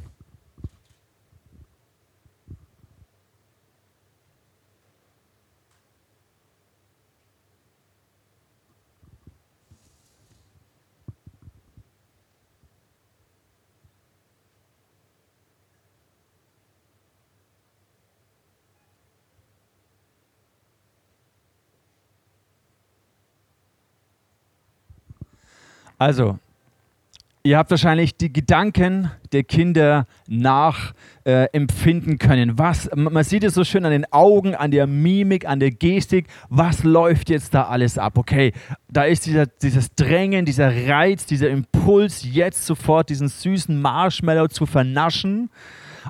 Also, 26.00 26.40
ihr 27.44 27.58
habt 27.58 27.70
wahrscheinlich 27.72 28.16
die 28.16 28.32
Gedanken 28.32 29.12
der 29.34 29.44
Kinder 29.44 30.08
nachempfinden 30.28 32.14
äh, 32.14 32.18
können. 32.18 32.58
Was, 32.58 32.90
man 32.96 33.24
sieht 33.26 33.44
es 33.44 33.54
so 33.54 33.66
schön 33.66 33.84
an 33.84 33.92
den 33.92 34.12
Augen, 34.14 34.56
an 34.56 34.72
der 34.72 34.88
Mimik, 34.88 35.46
an 35.46 35.60
der 35.60 35.72
Gestik. 35.72 36.28
Was 36.50 36.86
läuft 36.86 37.30
jetzt 37.30 37.54
da 37.54 37.64
alles 37.64 37.98
ab? 37.98 38.18
Okay, 38.18 38.54
da 38.88 39.04
ist 39.04 39.26
dieser, 39.26 39.46
dieses 39.46 39.94
Drängen, 39.94 40.46
dieser 40.46 40.88
Reiz, 40.88 41.26
dieser 41.26 41.50
Impuls, 41.50 42.24
jetzt 42.24 42.66
sofort 42.66 43.10
diesen 43.10 43.28
süßen 43.28 43.80
Marshmallow 43.80 44.48
zu 44.48 44.66
vernaschen 44.66 45.50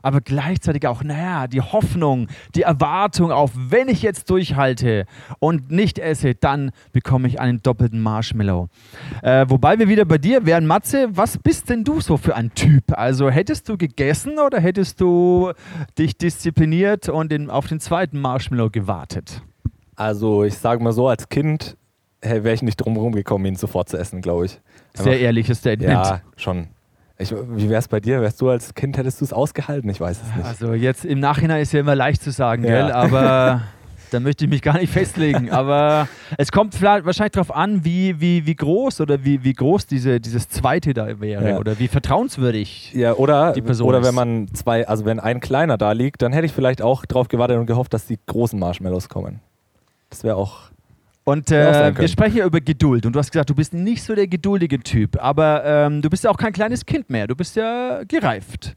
aber 0.02 0.22
gleichzeitig 0.22 0.88
auch, 0.88 1.04
naja, 1.04 1.48
die 1.48 1.62
Hoffnung, 1.62 2.28
die 2.56 2.64
Erwartung 2.64 3.32
auf, 3.32 3.52
wenn 3.56 3.88
ich 3.88 4.02
jetzt 4.02 4.30
durchhalte 4.30 5.06
und 5.40 5.72
nicht 5.72 6.00
esse, 6.00 6.36
dann 6.36 6.72
bekomme 6.92 7.28
ich 7.28 7.40
einen 7.40 7.62
doppelten 7.62 8.02
Marshmallow. 8.02 8.68
Äh, 9.22 9.46
wobei 9.50 9.80
wir 9.80 9.88
wieder 9.88 10.06
bei 10.06 10.18
dir 10.18 10.46
wären, 10.46 10.66
Matze, 10.66 11.10
was 11.12 11.38
bist 11.38 11.70
denn 11.70 11.84
du 11.84 12.02
so 12.02 12.18
für 12.18 12.36
ein 12.36 12.54
Typ? 12.54 12.84
Also 12.92 13.30
hättest 13.30 13.70
du 13.70 13.78
gegessen 13.78 14.40
oder 14.40 14.60
hättest 14.60 15.00
du 15.02 15.52
dich 15.98 16.18
diszipliniert 16.18 17.10
und 17.10 17.32
den, 17.32 17.50
auf 17.50 17.68
den 17.68 17.80
zweiten 17.80 18.20
Marshmallow 18.20 18.70
gewartet? 18.70 19.42
Also 19.96 20.44
ich 20.44 20.58
sage 20.58 20.84
mal 20.84 20.94
so, 20.94 21.08
als 21.08 21.30
Kind 21.30 21.76
wäre 22.22 22.54
ich 22.54 22.62
nicht 22.62 22.78
drum 22.78 22.94
herum 22.94 23.14
gekommen, 23.14 23.46
ihn 23.46 23.56
sofort 23.56 23.90
zu 23.90 23.98
essen, 23.98 24.22
glaube 24.22 24.46
ich. 24.46 24.60
Einfach, 24.94 25.04
Sehr 25.06 25.20
ehrliches 25.20 25.60
Statement. 25.60 25.92
Ja, 25.92 26.22
schon. 26.36 26.68
Ich, 27.22 27.32
wie 27.32 27.70
wäre 27.70 27.80
es 27.80 27.90
bei 27.90 28.00
dir? 28.00 28.22
Wärst 28.22 28.40
du 28.40 28.50
als 28.50 28.74
Kind, 28.74 28.98
hättest 28.98 29.20
du 29.20 29.26
es 29.26 29.34
ausgehalten? 29.34 29.90
Ich 29.90 30.00
weiß 30.00 30.22
es 30.22 30.36
nicht. 30.38 30.46
Also 30.46 30.74
jetzt 30.74 31.04
im 31.04 31.20
Nachhinein 31.20 31.62
ist 31.62 31.74
ja 31.74 31.82
immer 31.82 31.96
leicht 31.96 32.24
zu 32.24 32.32
sagen, 32.32 32.64
ja. 32.64 32.70
gell? 32.70 32.92
aber 32.94 33.64
da 34.12 34.20
möchte 34.20 34.46
ich 34.46 34.50
mich 34.50 34.62
gar 34.62 34.78
nicht 34.78 34.92
festlegen. 34.92 35.52
Aber 35.52 36.08
es 36.38 36.52
kommt 36.52 36.76
vielleicht 36.76 37.06
wahrscheinlich 37.06 37.34
darauf 37.34 37.54
an, 37.54 37.84
wie, 37.84 38.20
wie, 38.20 38.46
wie 38.46 38.56
groß 38.56 39.02
oder 39.02 39.24
wie, 39.24 39.44
wie 39.44 39.54
groß 39.54 39.86
diese, 39.86 40.20
dieses 40.20 40.50
zweite 40.50 40.94
da 40.94 41.20
wäre 41.20 41.50
ja. 41.50 41.58
oder 41.58 41.78
wie 41.80 41.88
vertrauenswürdig 41.88 42.94
ja, 42.94 43.14
oder, 43.14 43.52
die 43.52 43.62
Person 43.62 43.88
Oder 43.88 44.00
ist. 44.00 44.08
wenn 44.08 44.16
man 44.16 44.48
zwei, 44.54 44.88
also 44.88 45.06
wenn 45.06 45.20
ein 45.20 45.42
kleiner 45.42 45.78
da 45.78 45.92
liegt, 45.92 46.22
dann 46.22 46.32
hätte 46.32 46.46
ich 46.46 46.54
vielleicht 46.54 46.82
auch 46.82 47.06
darauf 47.06 47.28
gewartet 47.28 47.58
und 47.58 47.66
gehofft, 47.66 47.94
dass 47.94 48.06
die 48.06 48.18
großen 48.28 48.58
Marshmallows 48.58 49.10
kommen. 49.10 49.42
Das 50.10 50.24
wäre 50.24 50.38
auch 50.38 50.70
und 51.30 51.52
äh, 51.52 51.96
wir 51.96 52.08
sprechen 52.08 52.38
ja 52.38 52.46
über 52.46 52.60
Geduld. 52.60 53.06
Und 53.06 53.14
du 53.14 53.20
hast 53.20 53.32
gesagt, 53.32 53.52
du 53.52 53.56
bist 53.56 53.72
nicht 53.72 54.02
so 54.02 54.16
der 54.16 54.28
geduldige 54.28 54.80
Typ, 54.80 55.22
aber 55.22 55.64
ähm, 55.64 56.02
du 56.02 56.10
bist 56.10 56.24
ja 56.24 56.32
auch 56.32 56.38
kein 56.38 56.54
kleines 56.54 56.86
Kind 56.86 57.10
mehr. 57.12 57.28
Du 57.28 57.36
bist 57.36 57.56
ja 57.56 58.02
gereift. 58.08 58.74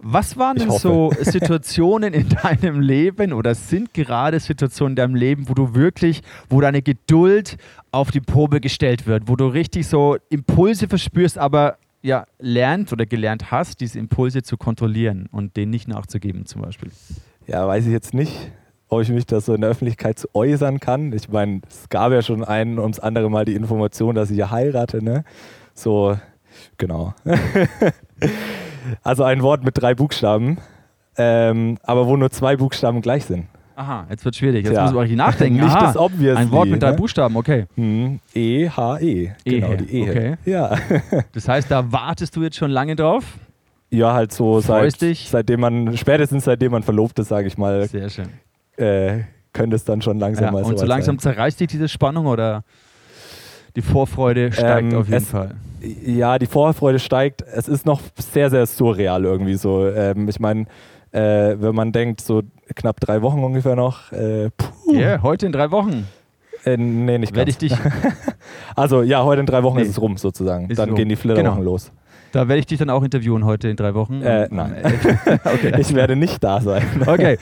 Was 0.00 0.36
waren 0.36 0.56
denn 0.56 0.70
so 0.70 1.12
Situationen 1.20 2.12
in 2.12 2.28
deinem 2.42 2.80
Leben 2.80 3.32
oder 3.32 3.54
sind 3.54 3.94
gerade 3.94 4.40
Situationen 4.40 4.92
in 4.92 4.96
deinem 4.96 5.14
Leben, 5.14 5.48
wo 5.48 5.54
du 5.54 5.76
wirklich, 5.76 6.22
wo 6.50 6.60
deine 6.60 6.82
Geduld 6.82 7.56
auf 7.92 8.10
die 8.10 8.20
Probe 8.20 8.60
gestellt 8.60 9.06
wird, 9.06 9.28
wo 9.28 9.36
du 9.36 9.46
richtig 9.46 9.86
so 9.86 10.16
Impulse 10.28 10.88
verspürst, 10.88 11.38
aber 11.38 11.76
ja, 12.02 12.26
lernt 12.40 12.92
oder 12.92 13.06
gelernt 13.06 13.52
hast, 13.52 13.80
diese 13.80 14.00
Impulse 14.00 14.42
zu 14.42 14.56
kontrollieren 14.56 15.28
und 15.30 15.56
denen 15.56 15.70
nicht 15.70 15.86
nachzugeben, 15.86 16.46
zum 16.46 16.62
Beispiel? 16.62 16.90
Ja, 17.46 17.64
weiß 17.68 17.86
ich 17.86 17.92
jetzt 17.92 18.12
nicht 18.12 18.50
ob 18.92 19.00
ich 19.00 19.08
mich 19.08 19.24
da 19.24 19.40
so 19.40 19.54
in 19.54 19.62
der 19.62 19.70
Öffentlichkeit 19.70 20.18
zu 20.18 20.28
äußern 20.34 20.78
kann. 20.78 21.14
Ich 21.14 21.30
meine, 21.30 21.62
es 21.66 21.88
gab 21.88 22.12
ja 22.12 22.20
schon 22.20 22.44
ein 22.44 22.78
ums 22.78 22.98
andere 22.98 23.30
Mal 23.30 23.46
die 23.46 23.54
Information, 23.54 24.14
dass 24.14 24.30
ich 24.30 24.36
ja 24.36 24.50
heirate, 24.50 25.02
ne? 25.02 25.24
So, 25.72 26.18
genau. 26.76 27.14
also 29.02 29.24
ein 29.24 29.42
Wort 29.42 29.64
mit 29.64 29.80
drei 29.80 29.94
Buchstaben, 29.94 30.58
ähm, 31.16 31.78
aber 31.82 32.06
wo 32.06 32.18
nur 32.18 32.30
zwei 32.30 32.56
Buchstaben 32.56 33.00
gleich 33.00 33.24
sind. 33.24 33.46
Aha, 33.76 34.06
jetzt 34.10 34.26
wird 34.26 34.36
schwierig. 34.36 34.66
Jetzt 34.66 34.74
Tja. 34.74 34.82
muss 34.82 34.92
man 34.92 35.00
richtig 35.00 35.16
nachdenken. 35.16 35.60
Nicht 35.64 35.74
Aha, 35.74 35.86
das 35.86 35.96
Obviously, 35.96 36.42
Ein 36.42 36.50
Wort 36.50 36.68
mit 36.68 36.82
drei 36.82 36.90
ne? 36.90 36.96
Buchstaben, 36.96 37.36
okay. 37.36 37.64
Hm, 37.76 38.20
E-H-E. 38.34 39.30
Genau, 39.42 39.68
Ehe, 39.68 39.76
die 39.78 39.90
Ehe. 39.94 40.10
okay. 40.10 40.34
Ja. 40.44 40.76
Das 41.32 41.48
heißt, 41.48 41.70
da 41.70 41.90
wartest 41.90 42.36
du 42.36 42.42
jetzt 42.42 42.56
schon 42.56 42.70
lange 42.70 42.94
drauf. 42.94 43.24
ja, 43.88 44.12
halt 44.12 44.34
so 44.34 44.60
seit, 44.60 44.94
seitdem 45.00 45.60
man, 45.60 45.96
spätestens 45.96 46.44
seitdem 46.44 46.72
man 46.72 46.82
verlobt 46.82 47.18
ist, 47.18 47.28
sage 47.28 47.46
ich 47.46 47.56
mal, 47.56 47.88
Sehr 47.88 48.10
schön. 48.10 48.28
Äh, 48.76 49.20
könnte 49.52 49.76
es 49.76 49.84
dann 49.84 50.00
schon 50.02 50.18
langsam 50.18 50.46
Ja, 50.46 50.50
mal 50.52 50.62
und 50.64 50.78
so 50.78 50.86
langsam 50.86 51.18
zerreißt 51.18 51.60
dich 51.60 51.68
diese 51.68 51.88
Spannung 51.88 52.26
oder 52.26 52.64
die 53.76 53.82
Vorfreude 53.82 54.52
steigt 54.52 54.92
Ähm, 54.92 54.98
auf 54.98 55.06
jeden 55.06 55.18
es- 55.18 55.28
Fall. 55.28 55.48
sein. 55.80 55.96
Ja, 56.04 56.38
die 56.38 56.46
Vorfreude 56.46 56.98
steigt. 57.00 57.42
Es 57.42 57.66
ist 57.68 57.86
noch 57.86 58.00
sehr, 58.16 58.50
sehr 58.50 58.66
surreal 58.66 59.24
irgendwie 59.24 59.54
so. 59.56 59.86
Ähm, 59.88 60.28
ich 60.28 60.38
meine, 60.38 60.66
äh, 61.10 61.56
wenn 61.58 61.74
man 61.74 61.90
denkt, 61.90 62.20
so 62.20 62.42
knapp 62.76 63.00
drei 63.00 63.20
Wochen 63.22 63.42
ungefähr 63.42 63.74
noch. 63.74 64.12
Äh, 64.12 64.50
puh, 64.56 64.94
Ja, 64.94 65.20
heute 65.22 65.46
in 65.46 65.52
drei 65.52 65.70
Wochen 65.72 66.06
äh, 66.64 66.76
nee, 66.76 67.18
nicht 67.18 67.34
werde 67.34 67.50
ganz. 67.50 67.60
ich 67.62 67.70
dich, 67.70 67.78
Also 68.76 69.02
ja, 69.02 69.24
heute 69.24 69.40
in 69.40 69.46
drei 69.46 69.62
Wochen 69.64 69.76
Nee. 69.78 69.82
ist 69.82 69.88
es 69.88 70.00
rum 70.00 70.16
sozusagen. 70.16 70.70
Ist 70.70 70.78
dann 70.78 70.90
rum. 70.90 70.96
gehen 70.96 71.08
die 71.08 71.16
Flitterwochen 71.16 71.58
Genau. 71.58 71.70
los. 71.72 71.90
Da 72.32 72.48
werde 72.48 72.60
ich 72.60 72.66
dich 72.66 72.78
dann 72.78 72.90
auch 72.90 73.02
interviewen 73.02 73.44
heute 73.44 73.68
in 73.68 73.76
drei 73.76 73.94
Wochen. 73.94 74.22
Äh, 74.22 74.48
nein. 74.50 74.74
okay. 75.44 75.74
Ich 75.78 75.94
werde 75.94 76.16
nicht 76.16 76.42
da 76.42 76.60
sein. 76.60 76.82
Okay, 77.06 77.38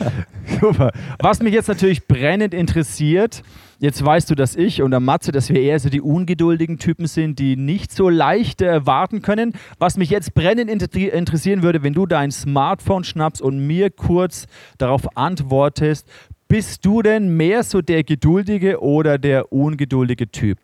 super. 0.61 0.93
Was 1.19 1.41
mich 1.43 1.55
jetzt 1.55 1.69
natürlich 1.69 2.07
brennend 2.07 2.53
interessiert, 2.55 3.43
jetzt 3.79 4.05
weißt 4.05 4.31
du, 4.31 4.35
dass 4.35 4.57
ich 4.57 4.83
und 4.83 4.91
der 4.91 5.01
Matze, 5.01 5.33
dass 5.33 5.49
wir 5.49 5.61
eher 5.61 5.79
so 5.81 5.89
die 5.89 6.01
ungeduldigen 6.01 6.79
Typen 6.79 7.07
sind, 7.07 7.39
die 7.39 7.57
nicht 7.57 7.93
so 7.93 8.09
leicht 8.09 8.63
äh, 8.63 8.85
warten 8.87 9.23
können. 9.23 9.55
Was 9.79 9.97
mich 9.97 10.11
jetzt 10.11 10.35
brennend 10.35 10.71
inter- 10.71 11.13
interessieren 11.13 11.63
würde, 11.63 11.83
wenn 11.83 11.95
du 11.95 12.07
dein 12.07 12.31
Smartphone 12.31 13.05
schnappst 13.05 13.41
und 13.41 13.67
mir 13.67 13.91
kurz 13.91 14.47
darauf 14.79 15.17
antwortest, 15.17 16.07
bist 16.49 16.85
du 16.85 17.01
denn 17.01 17.37
mehr 17.37 17.63
so 17.63 17.81
der 17.81 18.03
geduldige 18.03 18.81
oder 18.83 19.19
der 19.19 19.53
ungeduldige 19.53 20.31
Typ? 20.33 20.59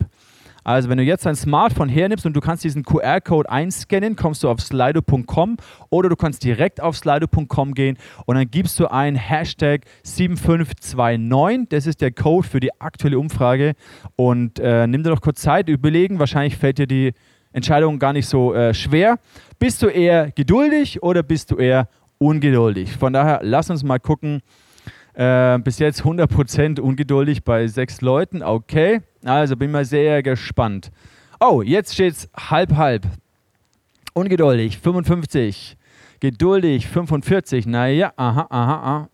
Also 0.66 0.88
wenn 0.88 0.98
du 0.98 1.04
jetzt 1.04 1.24
dein 1.24 1.36
Smartphone 1.36 1.88
hernimmst 1.88 2.26
und 2.26 2.32
du 2.32 2.40
kannst 2.40 2.64
diesen 2.64 2.82
QR-Code 2.82 3.48
einscannen, 3.48 4.16
kommst 4.16 4.42
du 4.42 4.48
auf 4.48 4.60
slido.com 4.60 5.58
oder 5.90 6.08
du 6.08 6.16
kannst 6.16 6.42
direkt 6.42 6.82
auf 6.82 6.96
slido.com 6.96 7.72
gehen 7.72 7.96
und 8.24 8.34
dann 8.34 8.50
gibst 8.50 8.80
du 8.80 8.90
ein 8.90 9.14
Hashtag 9.14 9.82
7529. 10.02 11.68
Das 11.68 11.86
ist 11.86 12.00
der 12.00 12.10
Code 12.10 12.48
für 12.48 12.58
die 12.58 12.80
aktuelle 12.80 13.16
Umfrage. 13.16 13.74
Und 14.16 14.58
äh, 14.58 14.88
nimm 14.88 15.04
dir 15.04 15.10
doch 15.10 15.20
kurz 15.20 15.40
Zeit, 15.40 15.68
überlegen. 15.68 16.18
Wahrscheinlich 16.18 16.56
fällt 16.56 16.78
dir 16.78 16.88
die 16.88 17.12
Entscheidung 17.52 18.00
gar 18.00 18.12
nicht 18.12 18.26
so 18.26 18.52
äh, 18.52 18.74
schwer. 18.74 19.20
Bist 19.60 19.82
du 19.82 19.86
eher 19.86 20.32
geduldig 20.32 21.00
oder 21.00 21.22
bist 21.22 21.52
du 21.52 21.58
eher 21.58 21.88
ungeduldig? 22.18 22.96
Von 22.96 23.12
daher, 23.12 23.38
lass 23.44 23.70
uns 23.70 23.84
mal 23.84 24.00
gucken. 24.00 24.42
Äh, 25.16 25.60
bis 25.60 25.78
jetzt 25.78 26.02
100% 26.02 26.80
ungeduldig 26.80 27.42
bei 27.42 27.68
sechs 27.68 28.02
Leuten. 28.02 28.42
Okay, 28.42 29.00
also 29.26 29.56
bin 29.56 29.70
mal 29.70 29.84
sehr 29.84 30.22
gespannt. 30.22 30.90
Oh, 31.40 31.62
jetzt 31.62 31.94
steht's 31.94 32.28
halb 32.36 32.76
halb. 32.76 33.06
Ungeduldig 34.14 34.78
55. 34.78 35.76
Geduldig 36.20 36.86
45. 36.86 37.66
Naja, 37.66 38.12
aha, 38.16 38.46
aha, 38.48 38.74
aha. 38.74 39.08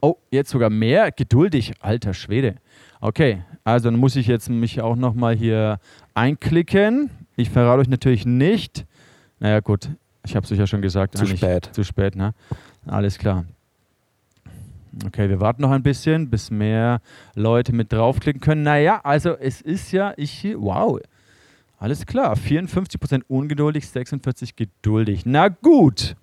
Oh, 0.00 0.16
jetzt 0.30 0.50
sogar 0.50 0.70
mehr. 0.70 1.12
Geduldig, 1.12 1.72
alter 1.80 2.14
Schwede. 2.14 2.56
Okay, 3.00 3.42
also 3.64 3.90
dann 3.90 4.00
muss 4.00 4.16
ich 4.16 4.26
jetzt 4.26 4.48
mich 4.50 4.80
auch 4.80 4.96
nochmal 4.96 5.36
hier 5.36 5.78
einklicken. 6.14 7.10
Ich 7.36 7.50
verrate 7.50 7.80
euch 7.80 7.88
natürlich 7.88 8.26
nicht. 8.26 8.84
Naja, 9.38 9.60
gut, 9.60 9.90
ich 10.24 10.34
habe 10.34 10.44
es 10.44 10.52
euch 10.52 10.58
ja 10.58 10.66
schon 10.66 10.82
gesagt. 10.82 11.16
Zu 11.16 11.26
spät. 11.26 11.68
Zu 11.72 11.84
spät, 11.84 12.16
ne? 12.16 12.34
Alles 12.86 13.18
klar. 13.18 13.44
Okay, 15.06 15.28
wir 15.28 15.40
warten 15.40 15.62
noch 15.62 15.70
ein 15.70 15.82
bisschen, 15.82 16.30
bis 16.30 16.50
mehr 16.50 17.00
Leute 17.34 17.72
mit 17.72 17.92
draufklicken 17.92 18.40
können. 18.40 18.62
Naja, 18.62 19.00
also 19.04 19.36
es 19.36 19.60
ist 19.60 19.92
ja, 19.92 20.12
ich, 20.16 20.46
wow, 20.56 20.98
alles 21.78 22.06
klar. 22.06 22.34
54% 22.36 23.22
ungeduldig, 23.28 23.84
46% 23.84 24.50
geduldig. 24.56 25.22
Na 25.24 25.48
gut. 25.48 26.16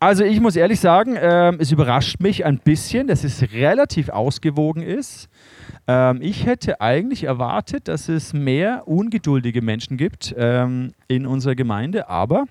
Also 0.00 0.24
ich 0.24 0.40
muss 0.40 0.56
ehrlich 0.56 0.80
sagen, 0.80 1.16
ähm, 1.20 1.58
es 1.60 1.70
überrascht 1.70 2.20
mich 2.20 2.44
ein 2.44 2.58
bisschen, 2.58 3.06
dass 3.06 3.24
es 3.24 3.52
relativ 3.52 4.08
ausgewogen 4.08 4.82
ist. 4.82 5.28
Ähm, 5.86 6.20
ich 6.20 6.46
hätte 6.46 6.80
eigentlich 6.80 7.24
erwartet, 7.24 7.88
dass 7.88 8.08
es 8.08 8.32
mehr 8.32 8.88
ungeduldige 8.88 9.62
Menschen 9.62 9.96
gibt 9.96 10.34
ähm, 10.36 10.92
in 11.08 11.26
unserer 11.26 11.54
Gemeinde, 11.54 12.08
aber 12.08 12.46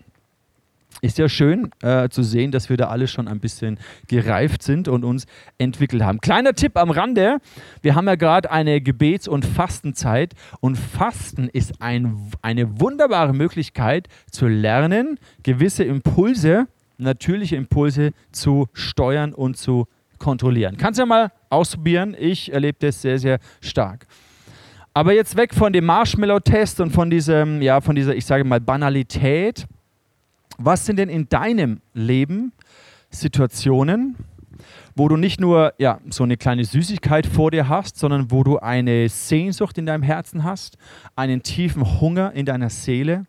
ist 1.02 1.18
ja 1.18 1.28
schön 1.28 1.72
äh, 1.82 2.10
zu 2.10 2.24
sehen, 2.24 2.52
dass 2.52 2.70
wir 2.70 2.78
da 2.78 2.88
alle 2.88 3.08
schon 3.08 3.28
ein 3.28 3.40
bisschen 3.40 3.78
gereift 4.08 4.64
sind 4.64 4.88
und 4.88 5.04
uns 5.04 5.26
entwickelt 5.58 6.04
haben. 6.04 6.22
Kleiner 6.22 6.54
Tipp 6.54 6.78
am 6.78 6.92
Rande: 6.92 7.38
Wir 7.82 7.96
haben 7.96 8.08
ja 8.08 8.16
gerade 8.16 8.52
eine 8.52 8.82
Gebets- 8.82 9.28
und 9.28 9.46
Fastenzeit 9.46 10.34
und 10.60 10.78
Fasten 10.78 11.50
ist 11.50 11.82
ein, 11.82 12.32
eine 12.42 12.80
wunderbare 12.80 13.34
Möglichkeit 13.34 14.08
zu 14.32 14.48
lernen, 14.48 15.20
gewisse 15.44 15.84
Impulse, 15.84 16.68
natürliche 16.98 17.56
Impulse 17.56 18.12
zu 18.32 18.68
steuern 18.74 19.34
und 19.34 19.58
zu 19.58 19.88
kontrollieren. 20.20 20.78
Kannst 20.78 21.00
ja 21.00 21.06
mal 21.06 21.32
ausprobieren. 21.50 22.16
Ich 22.18 22.52
erlebe 22.52 22.78
das 22.80 23.02
sehr, 23.02 23.20
sehr 23.20 23.40
stark. 23.62 24.08
Aber 24.94 25.14
jetzt 25.14 25.36
weg 25.36 25.54
von 25.56 25.74
dem 25.74 25.86
Marshmallow-Test 25.86 26.80
und 26.80 26.92
von 26.92 27.10
diesem, 27.10 27.62
ja, 27.62 27.82
von 27.82 27.96
dieser, 27.96 28.16
ich 28.16 28.26
sage 28.26 28.44
mal, 28.44 28.60
Banalität. 28.60 29.66
Was 30.58 30.86
sind 30.86 30.98
denn 30.98 31.10
in 31.10 31.30
deinem 31.30 31.82
Leben 31.94 32.54
Situationen, 33.10 34.16
wo 34.96 35.08
du 35.08 35.18
nicht 35.18 35.40
nur 35.40 35.74
ja, 35.78 36.00
so 36.10 36.24
eine 36.24 36.38
kleine 36.38 36.66
Süßigkeit 36.66 37.26
vor 37.26 37.52
dir 37.52 37.68
hast, 37.70 37.98
sondern 37.98 38.32
wo 38.32 38.44
du 38.44 38.60
eine 38.60 39.10
Sehnsucht 39.10 39.78
in 39.78 39.86
deinem 39.86 40.04
Herzen 40.04 40.44
hast, 40.44 40.78
einen 41.16 41.42
tiefen 41.42 42.00
Hunger 42.00 42.34
in 42.34 42.46
deiner 42.46 42.70
Seele, 42.70 43.26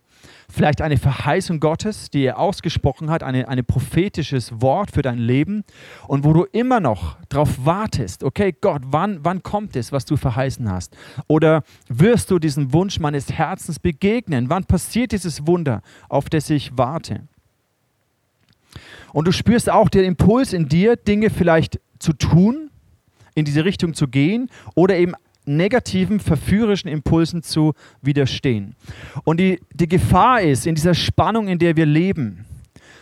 vielleicht 0.51 0.81
eine 0.81 0.97
Verheißung 0.97 1.61
Gottes, 1.61 2.11
die 2.11 2.25
er 2.25 2.39
ausgesprochen 2.39 3.11
hat, 3.11 3.23
ein 3.23 3.45
eine 3.45 3.63
prophetisches 3.63 4.61
Wort 4.61 4.91
für 4.91 5.03
dein 5.03 5.19
Leben 5.19 5.65
und 6.07 6.25
wo 6.25 6.33
du 6.33 6.45
immer 6.45 6.81
noch 6.81 7.17
darauf 7.29 7.65
wartest, 7.65 8.25
okay 8.25 8.55
Gott, 8.61 8.83
wann, 8.87 9.21
wann 9.23 9.43
kommt 9.43 9.77
es, 9.77 9.93
was 9.93 10.05
du 10.05 10.17
verheißen 10.17 10.71
hast? 10.71 10.97
Oder 11.27 11.63
wirst 11.89 12.31
du 12.31 12.39
diesem 12.39 12.73
Wunsch 12.73 13.01
meines 13.01 13.33
Herzens 13.33 13.79
begegnen? 13.79 14.49
Wann 14.51 14.65
passiert 14.65 15.13
dieses 15.13 15.47
Wunder, 15.47 15.83
auf 16.09 16.29
das 16.29 16.51
ich 16.51 16.77
warte? 16.77 17.23
Und 19.13 19.27
du 19.27 19.33
spürst 19.33 19.71
auch 19.71 19.89
den 19.89 20.05
Impuls 20.05 20.53
in 20.53 20.69
dir, 20.69 20.97
Dinge 20.97 21.31
vielleicht 21.31 21.81
zu 21.99 22.13
tun, 22.13 22.71
in 23.35 23.45
diese 23.45 23.65
Richtung 23.65 23.95
zu 23.95 24.09
gehen 24.09 24.51
oder 24.75 24.97
eben 24.97 25.15
negativen, 25.47 26.21
verführerischen 26.21 26.89
Impulsen 26.89 27.43
zu 27.43 27.75
widerstehen. 28.03 28.77
Und 29.25 29.41
die, 29.41 29.61
die 29.73 29.89
Gefahr 29.89 30.41
ist 30.41 30.67
in 30.67 30.75
dieser 30.75 30.95
Spannung, 30.95 31.49
in 31.49 31.59
der 31.59 31.77
wir 31.77 31.87
leben, 31.87 32.45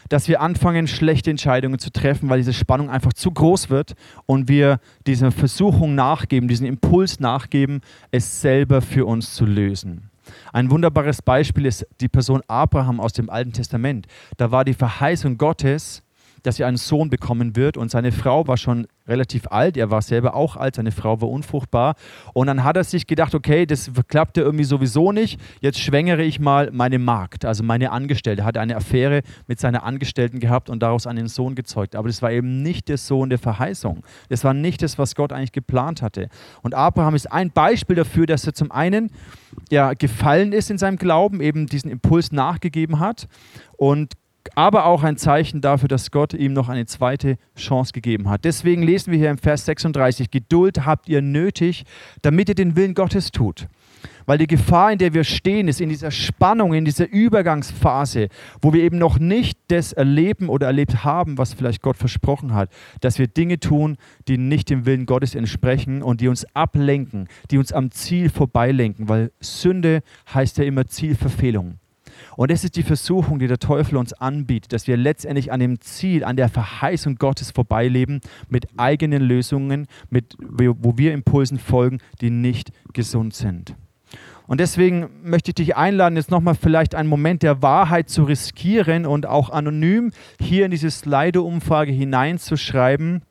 dass 0.09 0.29
wir 0.29 0.43
anfangen, 0.43 0.87
schlechte 0.89 1.31
Entscheidungen 1.31 1.79
zu 1.79 1.91
treffen, 1.91 2.29
weil 2.29 2.39
diese 2.39 2.53
Spannung 2.53 2.91
einfach 2.91 3.15
zu 3.15 3.31
groß 3.31 3.71
wird 3.71 3.95
und 4.27 4.47
wir 4.49 4.79
dieser 5.07 5.31
Versuchung 5.31 5.95
nachgeben, 5.95 6.49
diesen 6.49 6.67
Impuls 6.67 7.19
nachgeben, 7.19 7.81
es 8.11 8.43
selber 8.43 8.83
für 8.83 9.07
uns 9.07 9.35
zu 9.35 9.47
lösen. 9.47 10.11
Ein 10.53 10.71
wunderbares 10.71 11.23
Beispiel 11.23 11.67
ist 11.67 11.87
die 12.01 12.09
Person 12.09 12.43
Abraham 12.47 13.01
aus 13.01 13.15
dem 13.15 13.31
Alten 13.31 13.53
Testament. 13.53 14.07
Da 14.37 14.51
war 14.51 14.65
die 14.65 14.75
Verheißung 14.75 15.39
Gottes, 15.39 16.03
dass 16.43 16.61
er 16.61 16.67
einen 16.67 16.77
Sohn 16.77 17.09
bekommen 17.09 17.57
wird 17.57 17.77
und 17.77 17.91
seine 17.91 18.13
Frau 18.13 18.47
war 18.47 18.57
schon 18.57 18.87
relativ 19.07 19.47
alt, 19.49 19.77
er 19.77 19.91
war 19.91 20.03
selber 20.03 20.35
auch 20.35 20.57
alt, 20.57 20.77
seine 20.77 20.93
Frau 20.93 21.21
war 21.21 21.29
unfruchtbar. 21.29 21.95
Und 22.35 22.47
dann 22.47 22.65
hat 22.65 22.77
er 22.77 22.85
sich 22.85 23.07
gedacht, 23.07 23.35
okay, 23.35 23.67
das 23.67 23.91
klappte 24.09 24.41
irgendwie 24.41 24.65
sowieso 24.65 25.13
nicht, 25.13 25.41
jetzt 25.61 25.81
schwängere 25.81 26.23
ich 26.23 26.41
mal 26.41 26.71
meine 26.73 26.99
Magd, 26.99 27.45
also 27.45 27.63
meine 27.63 27.91
Angestellte, 27.91 28.43
Er 28.43 28.45
hat 28.47 28.59
eine 28.59 28.77
Affäre 28.77 29.23
mit 29.47 29.61
seiner 29.61 29.83
Angestellten 29.83 30.41
gehabt 30.41 30.71
und 30.71 30.83
daraus 30.83 31.07
einen 31.07 31.29
Sohn 31.29 31.55
gezeugt, 31.55 31.97
aber 31.97 32.09
das 32.09 32.23
war 32.23 32.31
eben 32.31 32.63
nicht 32.63 32.89
der 32.89 32.99
Sohn 32.99 33.29
der 33.29 33.39
Verheißung, 33.39 34.03
das 34.29 34.45
war 34.45 34.55
nicht 34.55 34.83
das, 34.83 34.99
was 34.99 35.15
Gott 35.15 35.33
eigentlich 35.33 35.53
geplant 35.53 36.03
hatte. 36.03 36.29
Und 36.63 36.75
Abraham 36.75 37.15
ist 37.15 37.31
ein 37.31 37.51
Beispiel 37.51 37.97
dafür, 37.97 38.27
dass 38.27 38.47
er 38.47 38.55
zum 38.55 38.71
einen 38.71 39.11
ja, 39.71 39.95
gefallen 39.95 40.53
ist 40.53 40.71
in 40.71 40.79
seinem 40.79 40.97
Glauben, 40.97 41.41
eben 41.41 41.67
diesen 41.67 41.91
Impuls 41.91 42.33
nachgegeben 42.33 43.01
hat. 43.01 43.29
Und 43.77 44.15
aber 44.55 44.87
auch 44.87 45.03
ein 45.03 45.17
Zeichen 45.17 45.61
dafür, 45.61 45.89
dass 45.89 46.11
Gott 46.11 46.35
ihm 46.35 46.53
noch 46.53 46.69
eine 46.69 46.87
zweite 46.87 47.37
Chance 47.57 47.93
gegeben 47.93 48.29
hat. 48.29 48.45
Deswegen 48.45 48.83
lesen 48.83 49.13
wir 49.13 49.19
hier 49.19 49.31
im 49.31 49.39
Vers 49.39 49.65
36, 49.67 50.31
Geduld 50.31 50.85
habt 50.85 51.09
ihr 51.09 51.23
nötig, 51.23 51.85
damit 52.23 52.49
ihr 52.49 52.55
den 52.55 52.77
Willen 52.77 52.95
Gottes 52.95 53.31
tut. 53.31 53.69
Weil 54.27 54.39
die 54.39 54.47
Gefahr, 54.47 54.93
in 54.93 54.99
der 54.99 55.15
wir 55.15 55.25
stehen, 55.25 55.69
ist 55.69 55.81
in 55.81 55.89
dieser 55.89 56.11
Spannung, 56.11 56.75
in 56.75 56.85
dieser 56.85 57.09
Übergangsphase, 57.09 58.29
wo 58.61 58.73
wir 58.73 58.83
eben 58.83 58.99
noch 58.99 59.19
nicht 59.19 59.59
das 59.69 59.93
erleben 59.93 60.49
oder 60.49 60.67
erlebt 60.69 61.05
haben, 61.05 61.39
was 61.39 61.55
vielleicht 61.55 61.83
Gott 61.83 61.97
versprochen 61.97 62.55
hat, 62.55 62.71
dass 63.01 63.19
wir 63.19 63.27
Dinge 63.27 63.59
tun, 63.59 63.97
die 64.29 64.39
nicht 64.39 64.71
dem 64.71 64.87
Willen 64.87 65.07
Gottes 65.07 65.35
entsprechen 65.35 66.03
und 66.03 66.21
die 66.21 66.29
uns 66.29 66.45
ablenken, 66.55 67.29
die 67.51 67.59
uns 67.59 67.73
am 67.73 67.91
Ziel 67.91 68.31
vorbeilenken, 68.31 69.09
weil 69.09 69.33
Sünde 69.41 70.03
heißt 70.33 70.59
ja 70.59 70.65
immer 70.65 70.87
Zielverfehlung. 70.87 71.79
Und 72.37 72.51
das 72.51 72.65
ist 72.65 72.77
die 72.77 72.83
Versuchung, 72.83 73.39
die 73.39 73.47
der 73.47 73.59
Teufel 73.59 73.97
uns 73.97 74.13
anbietet, 74.13 74.73
dass 74.73 74.87
wir 74.87 74.97
letztendlich 74.97 75.53
an 75.53 75.61
dem 75.61 75.81
Ziel, 75.81 76.25
an 76.25 76.37
der 76.37 76.49
Verheißung 76.49 77.17
Gottes 77.17 77.51
vorbeileben, 77.51 78.21
mit 78.49 78.67
eigenen 78.77 79.23
Lösungen, 79.23 79.87
mit, 80.11 80.37
wo 80.41 80.97
wir 80.97 81.13
Impulsen 81.13 81.59
folgen, 81.59 81.99
die 82.21 82.31
nicht 82.31 82.73
gesund 82.93 83.35
sind. 83.35 83.75
Und 84.47 84.61
deswegen 84.61 85.09
möchte 85.23 85.51
ich 85.51 85.55
dich 85.55 85.77
einladen, 85.77 86.17
jetzt 86.17 86.31
nochmal 86.31 86.55
vielleicht 86.55 86.95
einen 86.95 87.09
Moment 87.09 87.43
der 87.43 87.63
Wahrheit 87.63 88.11
zu 88.11 88.25
riskieren 88.25 89.07
und 89.07 89.25
auch 89.25 89.51
anonym 89.51 90.11
hier 90.41 90.65
in 90.65 90.71
diese 90.71 90.91
Slido-Umfrage 90.91 91.93
hineinzuschreiben. 91.93 93.23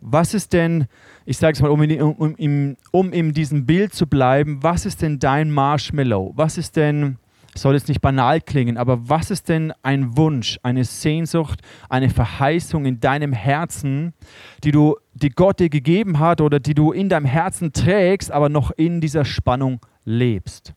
Was 0.00 0.34
ist 0.34 0.52
denn, 0.52 0.86
ich 1.24 1.38
sage 1.38 1.54
es 1.54 1.62
mal, 1.62 1.70
um 1.70 1.82
in, 1.82 2.02
um, 2.02 2.76
um 2.90 3.12
in 3.12 3.32
diesem 3.32 3.66
Bild 3.66 3.94
zu 3.94 4.06
bleiben, 4.06 4.62
was 4.62 4.84
ist 4.84 5.00
denn 5.00 5.18
dein 5.18 5.50
Marshmallow? 5.50 6.32
Was 6.36 6.58
ist 6.58 6.76
denn 6.76 7.16
soll 7.54 7.74
jetzt 7.74 7.88
nicht 7.88 8.00
banal 8.00 8.40
klingen, 8.40 8.76
aber 8.76 9.08
was 9.08 9.30
ist 9.30 9.48
denn 9.48 9.72
ein 9.82 10.16
Wunsch, 10.16 10.58
eine 10.62 10.84
Sehnsucht, 10.84 11.60
eine 11.88 12.10
Verheißung 12.10 12.86
in 12.86 13.00
deinem 13.00 13.32
Herzen, 13.32 14.14
die 14.64 14.72
du, 14.72 14.96
die 15.14 15.30
Gott 15.30 15.60
dir 15.60 15.68
gegeben 15.68 16.18
hat 16.18 16.40
oder 16.40 16.60
die 16.60 16.74
du 16.74 16.92
in 16.92 17.08
deinem 17.08 17.26
Herzen 17.26 17.72
trägst, 17.72 18.30
aber 18.30 18.48
noch 18.48 18.70
in 18.70 19.00
dieser 19.00 19.24
Spannung 19.24 19.80
lebst? 20.04 20.74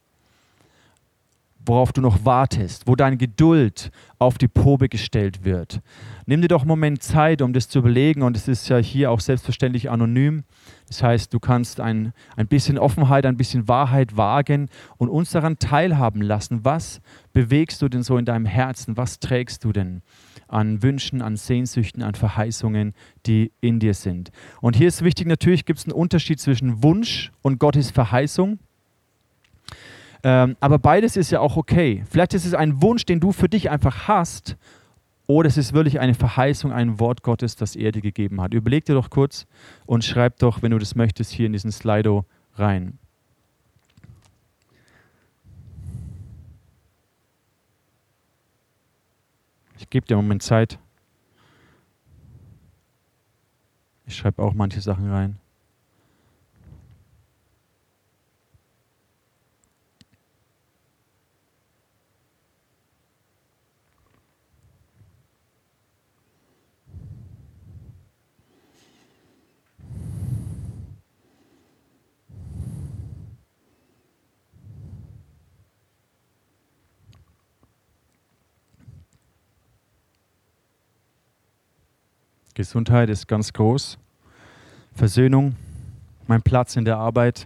Worauf 1.66 1.92
du 1.94 2.02
noch 2.02 2.26
wartest, 2.26 2.88
wo 2.88 2.96
deine 2.96 3.18
Geduld 3.18 3.92
auf 4.20 4.38
die 4.38 4.48
Probe 4.48 4.90
gestellt 4.90 5.44
wird. 5.44 5.82
Nimm 6.26 6.42
dir 6.42 6.48
doch 6.48 6.62
einen 6.62 6.70
Moment 6.70 7.04
Zeit, 7.04 7.42
um 7.42 7.54
das 7.54 7.68
zu 7.70 7.80
überlegen 7.80 8.22
und 8.22 8.38
es 8.38 8.48
ist 8.48 8.70
ja 8.70 8.78
hier 8.78 9.12
auch 9.12 9.20
selbstverständlich 9.20 9.90
anonym. 9.90 10.44
Das 10.88 11.04
heißt, 11.04 11.34
du 11.34 11.40
kannst 11.40 11.80
ein, 11.80 12.14
ein 12.36 12.48
bisschen 12.48 12.78
Offenheit, 12.78 13.26
ein 13.26 13.38
bisschen 13.38 13.68
Wahrheit 13.68 14.18
wagen 14.18 14.70
und 14.98 15.10
uns 15.10 15.32
daran 15.32 15.58
teilhaben 15.60 16.22
lassen. 16.22 16.64
Was 16.64 17.02
bewegst 17.34 17.82
du 17.82 17.90
denn 17.90 18.04
so 18.04 18.18
in 18.18 18.26
deinem 18.26 18.46
Herzen? 18.46 18.98
Was 18.98 19.20
trägst 19.20 19.64
du 19.64 19.72
denn 19.72 20.02
an 20.48 20.84
Wünschen, 20.84 21.22
an 21.22 21.38
Sehnsüchten, 21.38 22.04
an 22.04 22.16
Verheißungen, 22.16 22.94
die 23.26 23.52
in 23.62 23.80
dir 23.80 23.94
sind? 23.94 24.32
Und 24.62 24.76
hier 24.76 24.88
ist 24.88 25.04
wichtig, 25.04 25.28
natürlich 25.28 25.66
gibt 25.66 25.80
es 25.80 25.86
einen 25.86 25.94
Unterschied 25.94 26.40
zwischen 26.40 26.84
Wunsch 26.84 27.32
und 27.42 27.60
Gottes 27.60 27.92
Verheißung. 27.92 28.60
Ähm, 30.28 30.58
aber 30.60 30.80
beides 30.80 31.18
ist 31.18 31.30
ja 31.30 31.40
auch 31.40 31.56
okay. 31.56 32.04
Vielleicht 32.10 32.34
ist 32.34 32.46
es 32.46 32.56
ein 32.56 32.82
Wunsch, 32.82 33.06
den 33.06 33.20
du 33.20 33.32
für 33.32 33.48
dich 33.48 33.70
einfach 33.70 34.08
hast, 34.08 34.58
oder 35.28 35.48
es 35.48 35.56
ist 35.56 35.74
wirklich 35.74 36.00
eine 36.00 36.16
Verheißung, 36.16 36.72
ein 36.72 37.00
Wort 37.00 37.22
Gottes, 37.22 37.56
das 37.56 37.76
er 37.76 37.92
dir 37.92 38.02
gegeben 38.02 38.42
hat. 38.42 38.52
Überleg 38.56 38.86
dir 38.86 38.96
doch 38.96 39.12
kurz 39.12 39.46
und 39.86 40.04
schreib 40.04 40.40
doch, 40.40 40.64
wenn 40.64 40.72
du 40.72 40.80
das 40.80 40.96
möchtest, 40.96 41.32
hier 41.32 41.46
in 41.46 41.54
diesen 41.54 41.72
Slido 41.72 42.26
rein. 42.56 42.98
Ich 49.78 49.88
gebe 49.92 50.08
dir 50.08 50.16
einen 50.16 50.26
Moment 50.26 50.42
Zeit. 50.42 50.80
Ich 54.08 54.16
schreibe 54.16 54.42
auch 54.42 54.56
manche 54.56 54.82
Sachen 54.82 55.12
rein. 55.12 55.38
Gesundheit 82.66 83.12
ist 83.12 83.28
ganz 83.28 83.54
groß. 83.54 84.00
Versöhnung, 84.96 85.56
mein 86.26 86.42
Platz 86.42 86.76
in 86.76 86.84
der 86.84 86.98
Arbeit. 86.98 87.46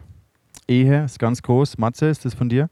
Ehe 0.65 1.03
ist 1.03 1.19
ganz 1.19 1.41
groß. 1.41 1.77
Matze, 1.77 2.05
ist 2.05 2.23
das 2.23 2.33
von 2.33 2.47
dir? 2.47 2.69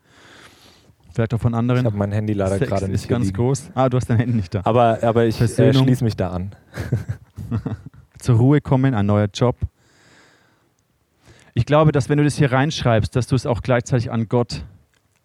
Vielleicht 1.13 1.33
auch 1.33 1.41
von 1.41 1.53
anderen. 1.53 1.81
Ich 1.81 1.85
habe 1.85 1.97
mein 1.97 2.13
Handy 2.13 2.31
leider 2.31 2.57
gerade 2.57 2.85
nicht. 2.85 3.01
Ist 3.01 3.09
ganz 3.09 3.25
liegen. 3.25 3.35
groß. 3.35 3.71
Ah, 3.75 3.89
du 3.89 3.97
hast 3.97 4.09
dein 4.09 4.17
Handy 4.19 4.37
nicht 4.37 4.55
da. 4.55 4.61
Aber, 4.63 4.99
aber 5.03 5.25
ich 5.25 5.41
äh, 5.41 5.73
schließe 5.73 6.05
mich 6.05 6.15
da 6.15 6.29
an. 6.29 6.55
Zur 8.17 8.37
Ruhe 8.37 8.61
kommen, 8.61 8.93
ein 8.93 9.05
neuer 9.05 9.27
Job. 9.33 9.57
Ich 11.53 11.65
glaube, 11.65 11.91
dass 11.91 12.07
wenn 12.07 12.17
du 12.17 12.23
das 12.23 12.37
hier 12.37 12.53
reinschreibst, 12.53 13.13
dass 13.13 13.27
du 13.27 13.35
es 13.35 13.45
auch 13.45 13.61
gleichzeitig 13.61 14.09
an 14.09 14.29
Gott, 14.29 14.63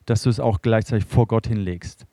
dass 0.07 0.25
du 0.25 0.29
es 0.29 0.41
auch 0.41 0.61
gleichzeitig 0.61 1.05
vor 1.07 1.29
Gott 1.29 1.47
hinlegst. 1.47 2.05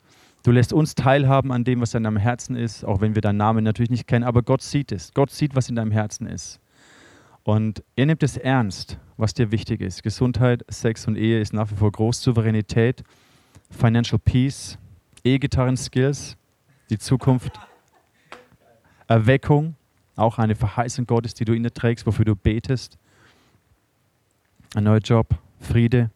Du 0.42 0.52
lässt 0.52 0.72
uns 0.72 0.94
teilhaben 0.94 1.52
an 1.52 1.64
dem, 1.64 1.80
was 1.80 1.94
in 1.94 2.04
deinem 2.04 2.16
Herzen 2.16 2.56
ist, 2.56 2.84
auch 2.84 3.00
wenn 3.00 3.14
wir 3.14 3.20
deinen 3.20 3.36
Namen 3.36 3.62
natürlich 3.62 3.90
nicht 3.90 4.06
kennen, 4.06 4.24
aber 4.24 4.42
Gott 4.42 4.62
sieht 4.62 4.90
es. 4.90 5.12
Gott 5.12 5.30
sieht, 5.30 5.54
was 5.54 5.68
in 5.68 5.76
deinem 5.76 5.90
Herzen 5.90 6.26
ist. 6.26 6.60
Und 7.42 7.82
er 7.96 8.06
nimmt 8.06 8.22
es 8.22 8.36
ernst, 8.36 8.98
was 9.16 9.34
dir 9.34 9.52
wichtig 9.52 9.80
ist. 9.80 10.02
Gesundheit, 10.02 10.64
Sex 10.68 11.06
und 11.06 11.16
Ehe 11.16 11.40
ist 11.40 11.52
nach 11.52 11.70
wie 11.70 11.74
vor 11.74 11.92
groß. 11.92 12.22
Souveränität, 12.22 13.02
Financial 13.70 14.18
Peace, 14.18 14.78
E-Gitarren-Skills, 15.24 16.36
die 16.88 16.98
Zukunft, 16.98 17.58
Erweckung, 19.08 19.74
auch 20.16 20.38
eine 20.38 20.54
Verheißung 20.54 21.06
Gottes, 21.06 21.34
die 21.34 21.44
du 21.44 21.52
in 21.52 21.62
dir 21.62 21.72
trägst, 21.72 22.06
wofür 22.06 22.24
du 22.24 22.34
betest. 22.34 22.98
Ein 24.74 24.84
neuer 24.84 24.98
Job, 24.98 25.34
Friede, 25.58 26.10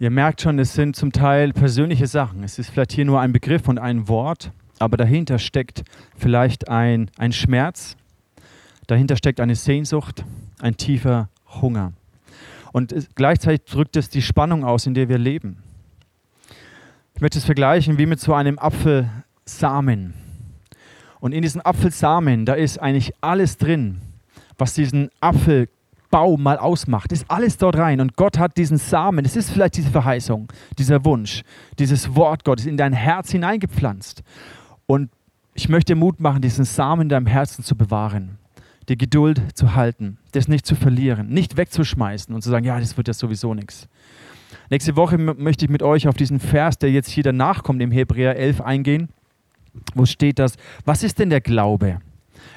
Ihr 0.00 0.10
merkt 0.10 0.40
schon, 0.40 0.60
es 0.60 0.74
sind 0.74 0.94
zum 0.94 1.10
Teil 1.10 1.52
persönliche 1.52 2.06
Sachen. 2.06 2.44
Es 2.44 2.60
ist 2.60 2.70
vielleicht 2.70 2.92
hier 2.92 3.04
nur 3.04 3.20
ein 3.20 3.32
Begriff 3.32 3.66
und 3.66 3.78
ein 3.78 4.06
Wort, 4.06 4.52
aber 4.78 4.96
dahinter 4.96 5.40
steckt 5.40 5.82
vielleicht 6.16 6.68
ein, 6.68 7.10
ein 7.18 7.32
Schmerz, 7.32 7.96
dahinter 8.86 9.16
steckt 9.16 9.40
eine 9.40 9.56
Sehnsucht, 9.56 10.24
ein 10.60 10.76
tiefer 10.76 11.28
Hunger. 11.60 11.94
Und 12.70 12.94
gleichzeitig 13.16 13.64
drückt 13.64 13.96
es 13.96 14.08
die 14.08 14.22
Spannung 14.22 14.62
aus, 14.62 14.86
in 14.86 14.94
der 14.94 15.08
wir 15.08 15.18
leben. 15.18 15.64
Ich 17.16 17.20
möchte 17.20 17.38
es 17.38 17.44
vergleichen 17.44 17.98
wie 17.98 18.06
mit 18.06 18.20
so 18.20 18.34
einem 18.34 18.56
Apfelsamen. 18.60 20.14
Und 21.18 21.32
in 21.32 21.42
diesem 21.42 21.60
Apfelsamen, 21.62 22.46
da 22.46 22.54
ist 22.54 22.78
eigentlich 22.78 23.14
alles 23.20 23.56
drin, 23.56 24.00
was 24.58 24.74
diesen 24.74 25.10
Apfel 25.20 25.68
Baum 26.10 26.42
mal 26.42 26.58
ausmacht, 26.58 27.12
ist 27.12 27.30
alles 27.30 27.58
dort 27.58 27.76
rein. 27.76 28.00
Und 28.00 28.16
Gott 28.16 28.38
hat 28.38 28.56
diesen 28.56 28.78
Samen, 28.78 29.24
es 29.24 29.36
ist 29.36 29.50
vielleicht 29.50 29.76
diese 29.76 29.90
Verheißung, 29.90 30.50
dieser 30.78 31.04
Wunsch, 31.04 31.42
dieses 31.78 32.14
Wort 32.14 32.44
Gottes 32.44 32.66
in 32.66 32.76
dein 32.76 32.92
Herz 32.92 33.30
hineingepflanzt. 33.30 34.22
Und 34.86 35.10
ich 35.54 35.68
möchte 35.68 35.94
Mut 35.94 36.20
machen, 36.20 36.40
diesen 36.40 36.64
Samen 36.64 37.02
in 37.02 37.08
deinem 37.08 37.26
Herzen 37.26 37.64
zu 37.64 37.76
bewahren, 37.76 38.38
die 38.88 38.96
Geduld 38.96 39.42
zu 39.54 39.74
halten, 39.74 40.18
das 40.32 40.48
nicht 40.48 40.66
zu 40.66 40.74
verlieren, 40.74 41.28
nicht 41.28 41.56
wegzuschmeißen 41.56 42.34
und 42.34 42.42
zu 42.42 42.50
sagen, 42.50 42.64
ja, 42.64 42.78
das 42.78 42.96
wird 42.96 43.08
ja 43.08 43.14
sowieso 43.14 43.54
nichts. 43.54 43.88
Nächste 44.70 44.96
Woche 44.96 45.18
möchte 45.18 45.64
ich 45.64 45.70
mit 45.70 45.82
euch 45.82 46.08
auf 46.08 46.16
diesen 46.16 46.40
Vers, 46.40 46.78
der 46.78 46.90
jetzt 46.90 47.10
hier 47.10 47.22
danach 47.22 47.62
kommt, 47.62 47.82
im 47.82 47.90
Hebräer 47.90 48.36
11 48.36 48.60
eingehen, 48.60 49.08
wo 49.94 50.06
steht 50.06 50.38
das, 50.38 50.56
was 50.84 51.02
ist 51.02 51.18
denn 51.18 51.30
der 51.30 51.40
Glaube? 51.40 52.00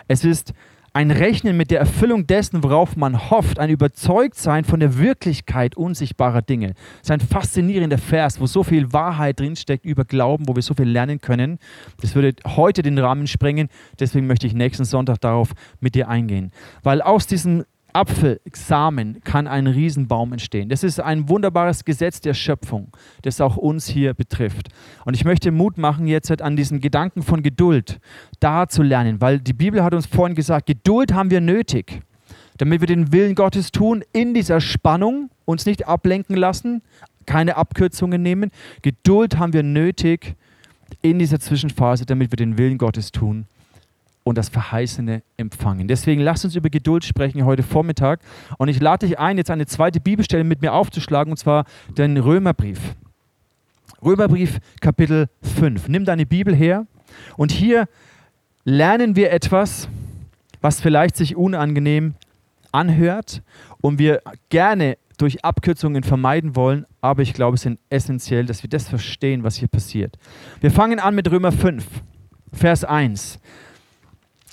Es 0.07 0.23
ist 0.23 0.53
ein 0.93 1.09
Rechnen 1.09 1.55
mit 1.55 1.71
der 1.71 1.79
Erfüllung 1.79 2.27
dessen, 2.27 2.63
worauf 2.63 2.97
man 2.97 3.29
hofft, 3.29 3.59
ein 3.59 3.69
Überzeugtsein 3.69 4.65
von 4.65 4.81
der 4.81 4.97
Wirklichkeit 4.97 5.77
unsichtbarer 5.77 6.41
Dinge. 6.41 6.73
Das 6.73 7.03
ist 7.03 7.11
ein 7.11 7.19
faszinierender 7.21 7.97
Vers, 7.97 8.41
wo 8.41 8.45
so 8.45 8.63
viel 8.63 8.91
Wahrheit 8.91 9.39
drinsteckt 9.39 9.85
über 9.85 10.03
Glauben, 10.03 10.47
wo 10.49 10.55
wir 10.55 10.61
so 10.61 10.73
viel 10.73 10.89
lernen 10.89 11.21
können. 11.21 11.59
Das 12.01 12.13
würde 12.13 12.35
heute 12.45 12.81
den 12.81 12.97
Rahmen 12.97 13.27
sprengen, 13.27 13.69
deswegen 13.99 14.27
möchte 14.27 14.47
ich 14.47 14.53
nächsten 14.53 14.83
Sonntag 14.83 15.21
darauf 15.21 15.53
mit 15.79 15.95
dir 15.95 16.09
eingehen. 16.09 16.51
Weil 16.83 17.01
aus 17.01 17.25
diesem 17.25 17.63
Apfelsamen 17.93 19.21
kann 19.23 19.47
ein 19.47 19.67
Riesenbaum 19.67 20.33
entstehen. 20.33 20.69
Das 20.69 20.83
ist 20.83 20.99
ein 20.99 21.29
wunderbares 21.29 21.85
Gesetz 21.85 22.21
der 22.21 22.33
Schöpfung, 22.33 22.95
das 23.21 23.41
auch 23.41 23.57
uns 23.57 23.87
hier 23.87 24.13
betrifft. 24.13 24.69
Und 25.05 25.15
ich 25.15 25.25
möchte 25.25 25.51
Mut 25.51 25.77
machen, 25.77 26.07
jetzt 26.07 26.41
an 26.41 26.55
diesen 26.55 26.79
Gedanken 26.79 27.23
von 27.23 27.43
Geduld 27.43 27.99
da 28.39 28.67
zu 28.67 28.83
lernen, 28.83 29.21
weil 29.21 29.39
die 29.39 29.53
Bibel 29.53 29.83
hat 29.83 29.93
uns 29.93 30.05
vorhin 30.05 30.35
gesagt, 30.35 30.65
Geduld 30.67 31.13
haben 31.13 31.31
wir 31.31 31.41
nötig, 31.41 32.01
damit 32.57 32.81
wir 32.81 32.87
den 32.87 33.11
Willen 33.11 33.35
Gottes 33.35 33.71
tun, 33.71 34.03
in 34.13 34.33
dieser 34.33 34.61
Spannung 34.61 35.29
uns 35.45 35.65
nicht 35.65 35.87
ablenken 35.87 36.35
lassen, 36.35 36.81
keine 37.25 37.57
Abkürzungen 37.57 38.21
nehmen. 38.21 38.51
Geduld 38.81 39.37
haben 39.37 39.53
wir 39.53 39.63
nötig 39.63 40.35
in 41.01 41.19
dieser 41.19 41.39
Zwischenphase, 41.39 42.05
damit 42.05 42.31
wir 42.31 42.37
den 42.37 42.57
Willen 42.57 42.77
Gottes 42.77 43.11
tun 43.11 43.45
und 44.23 44.37
das 44.37 44.49
Verheißene 44.49 45.23
empfangen. 45.37 45.87
Deswegen 45.87 46.21
lasst 46.21 46.45
uns 46.45 46.55
über 46.55 46.69
Geduld 46.69 47.03
sprechen 47.03 47.45
heute 47.45 47.63
Vormittag. 47.63 48.19
Und 48.57 48.67
ich 48.67 48.79
lade 48.79 49.07
dich 49.07 49.17
ein, 49.19 49.37
jetzt 49.37 49.49
eine 49.49 49.65
zweite 49.65 49.99
Bibelstelle 49.99 50.43
mit 50.43 50.61
mir 50.61 50.73
aufzuschlagen, 50.73 51.31
und 51.31 51.37
zwar 51.37 51.65
den 51.97 52.17
Römerbrief. 52.17 52.79
Römerbrief 54.03 54.59
Kapitel 54.79 55.27
5. 55.41 55.87
Nimm 55.87 56.05
deine 56.05 56.25
Bibel 56.25 56.55
her 56.55 56.87
und 57.37 57.51
hier 57.51 57.87
lernen 58.63 59.15
wir 59.15 59.31
etwas, 59.31 59.87
was 60.61 60.81
vielleicht 60.81 61.15
sich 61.15 61.35
unangenehm 61.35 62.15
anhört 62.71 63.43
und 63.81 63.99
wir 63.99 64.21
gerne 64.49 64.97
durch 65.17 65.45
Abkürzungen 65.45 66.03
vermeiden 66.03 66.55
wollen, 66.55 66.85
aber 66.99 67.21
ich 67.21 67.33
glaube, 67.33 67.55
es 67.55 67.65
ist 67.65 67.77
essentiell, 67.89 68.45
dass 68.45 68.63
wir 68.63 68.69
das 68.69 68.89
verstehen, 68.89 69.43
was 69.43 69.55
hier 69.55 69.67
passiert. 69.67 70.17
Wir 70.61 70.71
fangen 70.71 70.99
an 70.99 71.13
mit 71.13 71.29
Römer 71.29 71.51
5, 71.51 71.85
Vers 72.51 72.83
1. 72.83 73.39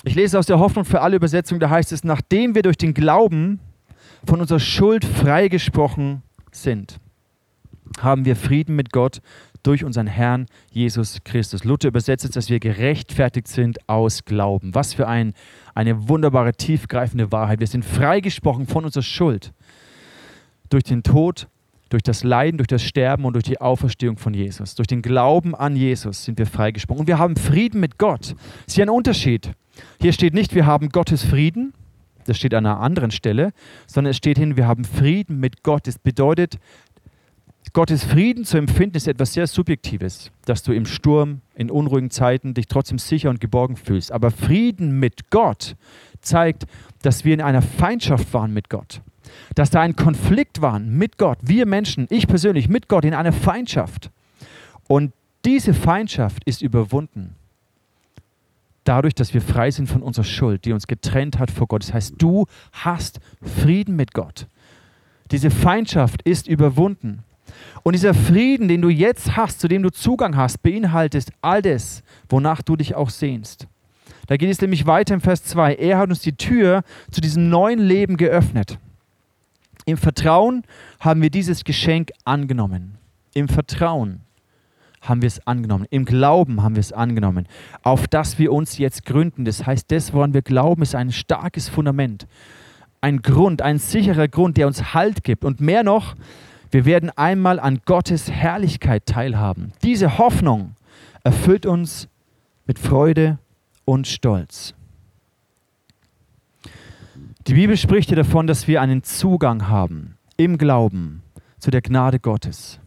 Ich 0.09 0.15
lese 0.15 0.39
aus 0.39 0.47
der 0.47 0.59
Hoffnung 0.59 0.87
für 0.87 1.03
alle 1.03 1.17
Übersetzungen, 1.17 1.61
da 1.61 1.69
heißt 1.69 1.93
es, 1.93 2.03
nachdem 2.03 2.55
wir 2.55 2.63
durch 2.63 2.79
den 2.79 2.95
Glauben 2.95 3.61
von 4.25 4.41
unserer 4.41 4.59
Schuld 4.59 5.05
freigesprochen 5.05 6.23
sind, 6.51 6.99
haben 8.01 8.25
wir 8.25 8.35
Frieden 8.35 8.75
mit 8.75 8.91
Gott 8.91 9.21
durch 9.63 9.85
unseren 9.85 10.07
Herrn 10.07 10.47
Jesus 10.71 11.19
Christus. 11.25 11.65
Luther 11.65 11.89
übersetzt 11.89 12.25
es, 12.25 12.31
dass 12.31 12.49
wir 12.49 12.59
gerechtfertigt 12.59 13.49
sind 13.49 13.87
aus 13.87 14.25
Glauben. 14.25 14.75
Was 14.75 14.95
für 14.95 15.07
ein, 15.07 15.35
eine 15.75 16.09
wunderbare, 16.09 16.55
tiefgreifende 16.55 17.31
Wahrheit. 17.31 17.61
Wir 17.61 17.67
sind 17.67 17.85
freigesprochen 17.85 18.67
von 18.67 18.87
unserer 18.87 19.03
Schuld 19.03 19.53
durch 20.71 20.85
den 20.85 21.03
Tod, 21.03 21.49
durch 21.91 22.03
das 22.03 22.25
Leiden, 22.25 22.57
durch 22.57 22.69
das 22.69 22.83
Sterben 22.83 23.27
und 23.27 23.35
durch 23.35 23.45
die 23.45 23.61
Auferstehung 23.61 24.17
von 24.17 24.33
Jesus. 24.33 24.75
Durch 24.75 24.87
den 24.87 25.03
Glauben 25.03 25.55
an 25.55 25.77
Jesus 25.77 26.25
sind 26.25 26.39
wir 26.39 26.47
freigesprochen. 26.47 27.01
Und 27.01 27.09
wir 27.09 27.19
haben 27.19 27.37
Frieden 27.37 27.79
mit 27.79 27.99
Gott. 27.99 28.31
Das 28.31 28.69
ist 28.69 28.75
hier 28.77 28.87
ein 28.87 28.91
Unterschied. 28.91 29.53
Hier 30.01 30.13
steht 30.13 30.35
nicht, 30.35 30.55
wir 30.55 30.67
haben 30.67 30.91
Gottes 30.91 31.25
Frieden, 31.25 31.73
das 32.25 32.37
steht 32.37 32.55
an 32.55 32.67
einer 32.67 32.81
anderen 32.81 33.11
Stelle, 33.11 33.53
sondern 33.87 34.11
es 34.11 34.17
steht 34.17 34.39
hin, 34.39 34.57
wir 34.57 34.67
haben 34.67 34.85
Frieden 34.85 35.41
mit 35.41 35.63
Gott. 35.63 35.87
Das 35.87 35.99
bedeutet, 35.99 36.59
Gottes 37.73 38.05
Frieden 38.05 38.45
zu 38.45 38.57
empfinden 38.59 38.97
ist 38.97 39.09
etwas 39.09 39.35
sehr 39.35 39.47
Subjektives, 39.47 40.31
dass 40.45 40.63
du 40.63 40.73
im 40.73 40.87
Sturm, 40.87 41.41
in 41.55 41.71
unruhigen 41.71 42.11
Zeiten 42.11 42.55
dich 42.55 42.67
trotzdem 42.67 42.99
sicher 42.99 43.31
und 43.31 43.41
geborgen 43.41 43.77
fühlst. 43.77 44.13
Aber 44.13 44.31
Frieden 44.31 44.99
mit 44.99 45.31
Gott 45.31 45.77
zeigt, 46.21 46.67
dass 47.03 47.25
wir 47.25 47.35
in 47.35 47.41
einer 47.41 47.63
Feindschaft 47.63 48.33
waren 48.33 48.53
mit 48.53 48.71
Gott. 48.71 49.03
Dass 49.55 49.71
da 49.71 49.81
ein 49.81 49.97
Konflikt 49.97 50.63
war 50.63 50.79
mit 50.79 51.19
Gott, 51.19 51.39
wir 51.43 51.67
Menschen, 51.67 52.07
ich 52.11 52.27
persönlich 52.27 52.69
mit 52.69 52.89
Gott 52.89 53.05
in 53.05 53.15
einer 53.15 53.33
Feindschaft. 53.33 54.11
Und 54.87 55.13
diese 55.45 55.75
Feindschaft 55.75 56.45
ist 56.45 56.63
überwunden. 56.63 57.37
Dadurch, 58.89 59.15
dass 59.15 59.35
wir 59.35 59.43
frei 59.43 59.71
sind 59.71 59.87
von 59.87 60.03
unserer 60.03 60.25
Schuld, 60.25 60.65
die 60.65 60.73
uns 60.73 60.87
getrennt 60.87 61.39
hat 61.39 61.51
vor 61.51 61.67
Gott. 61.67 61.83
Das 61.83 61.93
heißt, 61.93 62.15
du 62.17 62.47
hast 62.73 63.21
Frieden 63.43 63.97
mit 63.97 64.15
Gott. 64.15 64.47
Diese 65.31 65.51
Feindschaft 65.51 66.23
ist 66.23 66.49
überwunden. 66.49 67.23
Und 67.83 67.93
dieser 67.93 68.15
Frieden, 68.15 68.67
den 68.67 68.81
du 68.81 68.89
jetzt 68.89 69.37
hast, 69.37 69.61
zu 69.61 69.69
dem 69.69 69.83
du 69.83 69.91
Zugang 69.91 70.39
hast, 70.39 70.63
beinhaltet 70.63 71.29
all 71.43 71.61
das, 71.61 72.03
wonach 72.31 72.63
du 72.63 72.77
dich 72.77 72.95
auch 72.95 73.11
sehnst. 73.11 73.67
Da 74.27 74.39
geht 74.39 74.49
es 74.49 74.63
nämlich 74.63 74.87
weiter 74.87 75.13
im 75.13 75.21
Vers 75.21 75.45
2. 75.45 75.75
Er 75.75 75.99
hat 75.99 76.09
uns 76.09 76.21
die 76.21 76.39
Tür 76.39 76.83
zu 77.11 77.21
diesem 77.21 77.51
neuen 77.51 77.81
Leben 77.81 78.17
geöffnet. 78.17 78.79
Im 79.85 79.99
Vertrauen 79.99 80.63
haben 80.99 81.21
wir 81.21 81.29
dieses 81.29 81.65
Geschenk 81.65 82.11
angenommen. 82.25 82.97
Im 83.35 83.49
Vertrauen 83.49 84.23
haben 85.09 85.23
wir 85.23 85.27
es 85.27 85.47
angenommen. 85.47 85.87
Im 85.91 86.05
Glauben 86.05 86.63
haben 86.63 86.75
wir 86.75 86.81
es 86.81 86.93
angenommen, 86.93 87.47
auf 87.83 88.07
das 88.09 88.39
wir 88.39 88.53
uns 88.53 88.79
jetzt 88.79 89.07
gründen. 89.07 89.45
Das 89.45 89.67
heißt, 89.67 89.91
das, 89.91 90.13
woran 90.13 90.35
wir 90.35 90.43
glauben, 90.43 90.83
ist 90.83 90.95
ein 90.95 91.13
starkes 91.13 91.69
Fundament. 91.69 92.27
Ein 93.01 93.23
Grund, 93.23 93.63
ein 93.63 93.79
sicherer 93.79 94.29
Grund, 94.29 94.57
der 94.57 94.67
uns 94.67 94.95
Halt 94.95 95.25
gibt. 95.25 95.45
Und 95.45 95.61
mehr 95.61 95.83
noch, 95.83 96.15
wir 96.71 96.85
werden 96.85 97.11
einmal 97.17 97.61
an 97.61 97.81
Gottes 97.85 98.31
Herrlichkeit 98.31 99.07
teilhaben. 99.07 99.73
Diese 99.83 100.19
Hoffnung 100.19 100.75
erfüllt 101.25 101.65
uns 101.65 102.09
mit 102.67 102.79
Freude 102.79 103.39
und 103.85 104.07
Stolz. 104.07 104.75
Die 107.47 107.55
Bibel 107.55 107.79
spricht 107.79 108.11
ja 108.11 108.17
davon, 108.17 108.47
dass 108.47 108.69
wir 108.69 108.83
einen 108.83 109.03
Zugang 109.03 109.69
haben 109.69 110.19
im 110.37 110.59
Glauben 110.59 111.23
zu 111.59 111.71
der 111.71 111.81
Gnade 111.81 112.21
Gottes. 112.21 112.79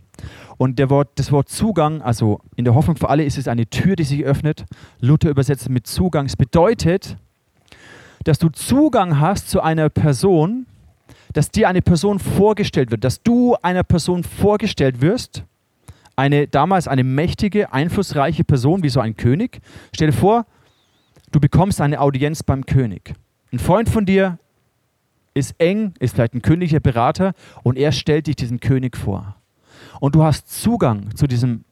Und 0.61 0.77
der 0.77 0.91
Wort, 0.91 1.09
das 1.15 1.31
Wort 1.31 1.49
Zugang, 1.49 2.03
also 2.03 2.39
in 2.55 2.65
der 2.65 2.75
Hoffnung 2.75 2.95
für 2.95 3.09
alle 3.09 3.23
ist 3.23 3.39
es 3.39 3.47
eine 3.47 3.65
Tür, 3.65 3.95
die 3.95 4.03
sich 4.03 4.23
öffnet. 4.23 4.65
Luther 4.99 5.31
übersetzt 5.31 5.67
mit 5.69 5.87
Zugang. 5.87 6.27
Es 6.27 6.35
bedeutet, 6.35 7.17
dass 8.25 8.37
du 8.37 8.49
Zugang 8.49 9.19
hast 9.19 9.49
zu 9.49 9.61
einer 9.61 9.89
Person, 9.89 10.67
dass 11.33 11.49
dir 11.49 11.67
eine 11.67 11.81
Person 11.81 12.19
vorgestellt 12.19 12.91
wird, 12.91 13.03
dass 13.03 13.23
du 13.23 13.55
einer 13.63 13.81
Person 13.83 14.23
vorgestellt 14.23 15.01
wirst, 15.01 15.45
eine 16.15 16.47
damals 16.47 16.87
eine 16.87 17.03
mächtige, 17.03 17.73
einflussreiche 17.73 18.43
Person 18.43 18.83
wie 18.83 18.89
so 18.89 18.99
ein 18.99 19.17
König. 19.17 19.61
Stell 19.95 20.11
dir 20.11 20.15
vor, 20.15 20.45
du 21.31 21.39
bekommst 21.39 21.81
eine 21.81 21.99
Audienz 21.99 22.43
beim 22.43 22.67
König. 22.67 23.15
Ein 23.51 23.57
Freund 23.57 23.89
von 23.89 24.05
dir 24.05 24.37
ist 25.33 25.55
eng, 25.57 25.95
ist 25.97 26.13
vielleicht 26.13 26.35
ein 26.35 26.43
königlicher 26.43 26.81
Berater 26.81 27.33
und 27.63 27.79
er 27.79 27.91
stellt 27.91 28.27
dich 28.27 28.35
diesem 28.35 28.59
König 28.59 28.95
vor. 28.95 29.40
Und 30.01 30.15
du 30.15 30.23
hast 30.23 30.49
Zugang 30.49 31.15
zu 31.15 31.27
diesem, 31.27 31.63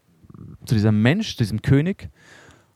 zu 0.63 0.75
diesem 0.75 1.01
Mensch, 1.01 1.35
diesem 1.35 1.63
König 1.63 2.09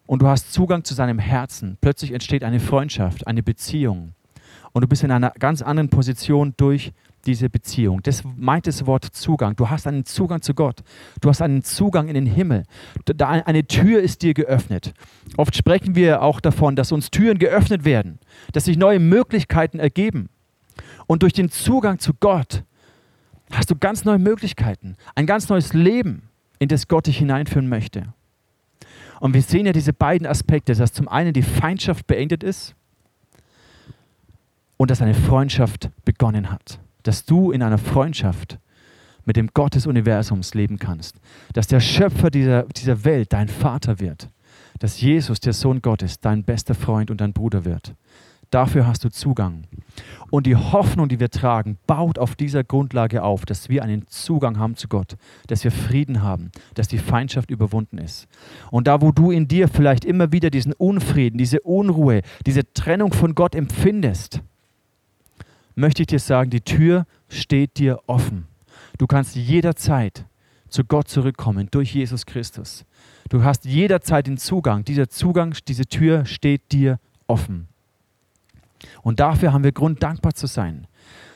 und 0.07 0.23
du 0.23 0.27
hast 0.27 0.51
Zugang 0.51 0.83
zu 0.83 0.95
seinem 0.95 1.19
Herzen. 1.19 1.77
Plötzlich 1.79 2.11
entsteht 2.11 2.43
eine 2.43 2.59
Freundschaft, 2.59 3.27
eine 3.27 3.43
Beziehung 3.43 4.15
und 4.71 4.81
du 4.81 4.87
bist 4.87 5.03
in 5.03 5.11
einer 5.11 5.29
ganz 5.37 5.61
anderen 5.61 5.89
Position 5.89 6.55
durch 6.57 6.91
diese 7.27 7.51
Beziehung. 7.51 8.01
Das 8.01 8.23
meint 8.35 8.65
das 8.65 8.87
Wort 8.87 9.05
Zugang. 9.05 9.55
Du 9.55 9.69
hast 9.69 9.85
einen 9.85 10.05
Zugang 10.05 10.41
zu 10.41 10.55
Gott. 10.55 10.81
Du 11.21 11.29
hast 11.29 11.43
einen 11.43 11.63
Zugang 11.63 12.07
in 12.07 12.15
den 12.15 12.25
Himmel. 12.25 12.63
Eine 13.19 13.67
Tür 13.67 14.01
ist 14.01 14.23
dir 14.23 14.33
geöffnet. 14.33 14.95
Oft 15.37 15.55
sprechen 15.55 15.93
wir 15.93 16.23
auch 16.23 16.39
davon, 16.39 16.75
dass 16.75 16.91
uns 16.91 17.11
Türen 17.11 17.37
geöffnet 17.37 17.85
werden, 17.85 18.17
dass 18.53 18.65
sich 18.65 18.75
neue 18.75 18.99
Möglichkeiten 18.99 19.77
ergeben. 19.77 20.29
Und 21.05 21.21
durch 21.21 21.33
den 21.33 21.51
Zugang 21.51 21.99
zu 21.99 22.13
Gott 22.19 22.63
hast 23.57 23.69
du 23.69 23.75
ganz 23.75 24.05
neue 24.05 24.19
Möglichkeiten, 24.19 24.95
ein 25.15 25.25
ganz 25.25 25.49
neues 25.49 25.73
Leben, 25.73 26.29
in 26.59 26.69
das 26.69 26.87
Gott 26.87 27.07
dich 27.07 27.17
hineinführen 27.17 27.67
möchte. 27.67 28.13
Und 29.19 29.33
wir 29.33 29.41
sehen 29.41 29.65
ja 29.65 29.73
diese 29.73 29.93
beiden 29.93 30.27
Aspekte, 30.27 30.73
dass 30.73 30.91
zum 30.91 31.07
einen 31.07 31.33
die 31.33 31.43
Feindschaft 31.43 32.07
beendet 32.07 32.43
ist 32.43 32.75
und 34.77 34.91
dass 34.91 35.01
eine 35.01 35.13
Freundschaft 35.13 35.89
begonnen 36.03 36.51
hat. 36.51 36.79
Dass 37.03 37.25
du 37.25 37.51
in 37.51 37.61
einer 37.61 37.77
Freundschaft 37.77 38.59
mit 39.25 39.37
dem 39.37 39.49
Gott 39.53 39.75
des 39.75 39.87
Universums 39.87 40.53
leben 40.53 40.79
kannst. 40.79 41.21
Dass 41.53 41.67
der 41.67 41.79
Schöpfer 41.79 42.29
dieser, 42.29 42.63
dieser 42.63 43.05
Welt 43.05 43.31
dein 43.31 43.47
Vater 43.47 43.99
wird. 43.99 44.29
Dass 44.79 44.99
Jesus, 44.99 45.39
der 45.39 45.53
Sohn 45.53 45.81
Gottes, 45.81 46.19
dein 46.19 46.43
bester 46.43 46.75
Freund 46.75 47.09
und 47.09 47.21
dein 47.21 47.31
Bruder 47.31 47.63
wird. 47.63 47.95
Dafür 48.53 48.85
hast 48.85 49.03
du 49.03 49.09
Zugang. 49.09 49.63
Und 50.29 50.45
die 50.45 50.55
Hoffnung, 50.55 51.09
die 51.09 51.19
wir 51.19 51.31
tragen, 51.31 51.79
baut 51.87 52.19
auf 52.19 52.35
dieser 52.35 52.63
Grundlage 52.63 53.23
auf, 53.23 53.45
dass 53.45 53.67
wir 53.67 53.83
einen 53.83 54.07
Zugang 54.07 54.59
haben 54.59 54.75
zu 54.75 54.87
Gott, 54.87 55.15
dass 55.47 55.63
wir 55.63 55.71
Frieden 55.71 56.21
haben, 56.21 56.51
dass 56.75 56.87
die 56.87 56.99
Feindschaft 56.99 57.49
überwunden 57.49 57.97
ist. 57.97 58.27
Und 58.69 58.85
da, 58.85 59.01
wo 59.01 59.11
du 59.11 59.31
in 59.31 59.47
dir 59.47 59.67
vielleicht 59.67 60.05
immer 60.05 60.31
wieder 60.31 60.51
diesen 60.51 60.73
Unfrieden, 60.73 61.39
diese 61.39 61.61
Unruhe, 61.61 62.21
diese 62.45 62.71
Trennung 62.73 63.11
von 63.11 63.33
Gott 63.33 63.55
empfindest, 63.55 64.41
möchte 65.73 66.03
ich 66.03 66.07
dir 66.07 66.19
sagen, 66.19 66.51
die 66.51 66.61
Tür 66.61 67.07
steht 67.29 67.79
dir 67.79 68.01
offen. 68.05 68.45
Du 68.99 69.07
kannst 69.07 69.35
jederzeit 69.35 70.25
zu 70.69 70.83
Gott 70.83 71.07
zurückkommen 71.07 71.69
durch 71.71 71.95
Jesus 71.95 72.27
Christus. 72.27 72.85
Du 73.29 73.43
hast 73.43 73.65
jederzeit 73.65 74.27
den 74.27 74.37
Zugang. 74.37 74.85
Dieser 74.85 75.09
Zugang, 75.09 75.55
diese 75.67 75.87
Tür 75.87 76.25
steht 76.25 76.71
dir 76.71 76.99
offen. 77.25 77.72
Und 79.01 79.19
dafür 79.19 79.53
haben 79.53 79.63
wir 79.63 79.71
Grund, 79.71 80.03
dankbar 80.03 80.33
zu 80.33 80.47
sein. 80.47 80.87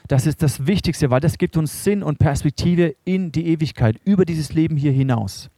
Das 0.08 0.26
ist 0.26 0.42
das 0.42 0.68
Wichtigste, 0.68 1.10
weil 1.10 1.20
das 1.20 1.38
gibt 1.38 1.58
uns 1.58 1.84
Sinn 1.84 2.02
und 2.02 2.18
Perspektive 2.18 2.96
in 3.04 3.32
die 3.32 3.48
Ewigkeit, 3.48 3.98
über 4.06 4.26
dieses 4.26 4.54
Leben 4.54 4.78
hier 4.78 4.92
hinaus. 4.92 5.50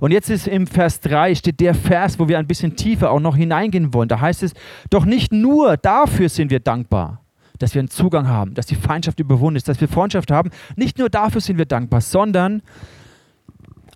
Und 0.00 0.10
jetzt 0.12 0.30
ist 0.30 0.46
im 0.46 0.66
Vers 0.66 1.00
3 1.00 1.34
steht 1.34 1.60
der 1.60 1.74
Vers, 1.74 2.18
wo 2.18 2.28
wir 2.28 2.38
ein 2.38 2.46
bisschen 2.46 2.76
tiefer 2.76 3.10
auch 3.10 3.20
noch 3.20 3.36
hineingehen 3.36 3.94
wollen. 3.94 4.08
Da 4.08 4.20
heißt 4.20 4.42
es, 4.42 4.54
doch 4.90 5.04
nicht 5.04 5.32
nur 5.32 5.76
dafür 5.76 6.28
sind 6.28 6.50
wir 6.50 6.60
dankbar, 6.60 7.20
dass 7.58 7.74
wir 7.74 7.80
einen 7.80 7.90
Zugang 7.90 8.28
haben, 8.28 8.54
dass 8.54 8.66
die 8.66 8.74
Feindschaft 8.74 9.20
überwunden 9.20 9.56
ist, 9.56 9.68
dass 9.68 9.80
wir 9.80 9.88
Freundschaft 9.88 10.30
haben. 10.30 10.50
Nicht 10.76 10.98
nur 10.98 11.10
dafür 11.10 11.40
sind 11.40 11.58
wir 11.58 11.66
dankbar, 11.66 12.00
sondern, 12.00 12.62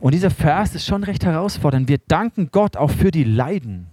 und 0.01 0.15
dieser 0.15 0.31
Vers 0.31 0.75
ist 0.75 0.87
schon 0.87 1.05
recht 1.05 1.25
herausfordernd, 1.25 1.89
wir 1.89 1.99
danken 2.07 2.51
Gott 2.53 2.77
auch 2.77 2.91
für 2.91 3.11
die 3.11 3.25
Leiden, 3.25 3.89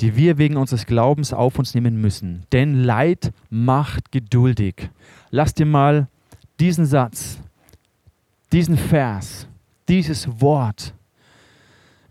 die 0.00 0.16
wir 0.16 0.38
wegen 0.38 0.56
unseres 0.56 0.86
Glaubens 0.86 1.32
auf 1.32 1.58
uns 1.58 1.74
nehmen 1.74 2.00
müssen. 2.00 2.46
Denn 2.52 2.82
Leid 2.82 3.32
macht 3.50 4.12
geduldig. 4.12 4.90
Lass 5.30 5.54
dir 5.54 5.66
mal 5.66 6.08
diesen 6.60 6.86
Satz, 6.86 7.40
diesen 8.52 8.76
Vers, 8.76 9.48
dieses 9.88 10.40
Wort 10.40 10.94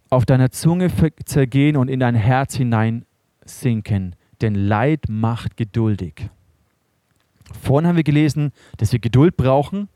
auf 0.09 0.25
deiner 0.25 0.51
Zunge 0.51 0.91
zergehen 1.25 1.75
und 1.75 1.89
in 1.89 1.99
dein 1.99 2.15
Herz 2.15 2.55
hinein 2.55 3.05
sinken, 3.45 4.15
denn 4.41 4.55
Leid 4.55 5.05
macht 5.09 5.57
geduldig. 5.57 6.29
Vorhin 7.61 7.87
haben 7.87 7.95
wir 7.95 8.03
gelesen, 8.03 8.51
dass 8.77 8.91
wir 8.91 8.99
Geduld 8.99 9.37
brauchen, 9.37 9.89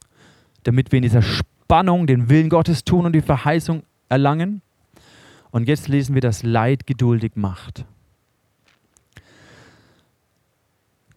damit 0.63 0.91
wir 0.91 0.97
in 0.97 1.03
dieser 1.03 1.21
Spannung 1.21 2.07
den 2.07 2.29
Willen 2.29 2.49
Gottes 2.49 2.83
tun 2.83 3.05
und 3.05 3.13
die 3.13 3.21
Verheißung 3.21 3.83
erlangen. 4.09 4.61
Und 5.51 5.67
jetzt 5.67 5.87
lesen 5.87 6.13
wir, 6.13 6.21
dass 6.21 6.43
Leid 6.43 6.87
geduldig 6.87 7.33
macht. 7.35 7.85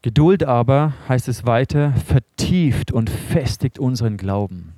Geduld 0.03 0.45
aber, 0.45 0.95
heißt 1.09 1.29
es 1.29 1.45
weiter, 1.45 1.93
vertieft 1.93 2.90
und 2.90 3.11
festigt 3.11 3.79
unseren 3.79 4.16
Glauben. 4.16 4.73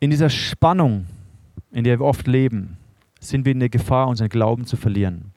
In 0.00 0.10
dieser 0.10 0.30
Spannung, 0.30 1.06
in 1.72 1.84
der 1.84 1.98
wir 1.98 2.06
oft 2.06 2.26
leben, 2.26 2.78
sind 3.20 3.44
wir 3.44 3.52
in 3.52 3.60
der 3.60 3.68
Gefahr, 3.68 4.08
unseren 4.08 4.28
Glauben 4.28 4.66
zu 4.66 4.76
verlieren. 4.76 5.32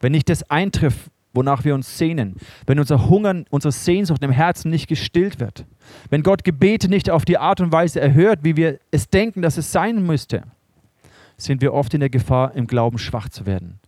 Wenn 0.00 0.12
nicht 0.12 0.28
das 0.28 0.42
eintrifft, 0.50 1.10
wonach 1.32 1.64
wir 1.64 1.74
uns 1.74 1.96
sehnen, 1.96 2.36
wenn 2.66 2.78
unser 2.78 3.08
Hunger, 3.08 3.44
unsere 3.48 3.72
Sehnsucht 3.72 4.22
im 4.22 4.30
Herzen 4.30 4.70
nicht 4.70 4.86
gestillt 4.86 5.40
wird, 5.40 5.64
wenn 6.10 6.22
Gott 6.22 6.44
Gebete 6.44 6.88
nicht 6.88 7.08
auf 7.08 7.24
die 7.24 7.38
Art 7.38 7.60
und 7.60 7.72
Weise 7.72 8.00
erhört, 8.00 8.40
wie 8.42 8.56
wir 8.56 8.78
es 8.90 9.08
denken, 9.08 9.40
dass 9.40 9.56
es 9.56 9.72
sein 9.72 10.04
müsste, 10.04 10.42
sind 11.44 11.60
wir 11.60 11.72
oft 11.72 11.94
in 11.94 12.00
der 12.00 12.10
Gefahr, 12.10 12.54
im 12.54 12.66
Glauben 12.66 12.98
schwach 12.98 13.28
zu 13.28 13.46
werden, 13.46 13.78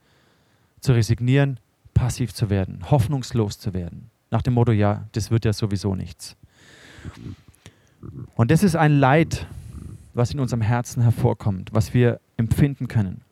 zu 0.81 0.93
resignieren, 0.93 1.59
passiv 1.93 2.35
zu 2.35 2.51
werden, 2.51 2.90
hoffnungslos 2.90 3.59
zu 3.59 3.75
werden. 3.75 4.11
Nach 4.31 4.43
dem 4.43 4.55
Motto, 4.55 4.73
ja, 4.73 5.07
das 5.12 5.31
wird 5.31 5.45
ja 5.45 5.53
sowieso 5.53 5.95
nichts. 5.95 6.37
Und 8.35 8.51
das 8.51 8.62
ist 8.62 8.77
ein 8.77 8.99
Leid, 8.99 9.47
was 10.12 10.33
in 10.33 10.40
unserem 10.40 10.62
Herzen 10.62 11.03
hervorkommt, 11.03 11.71
was 11.73 11.95
wir 11.95 12.21
empfinden 12.37 12.88
können. 12.88 13.23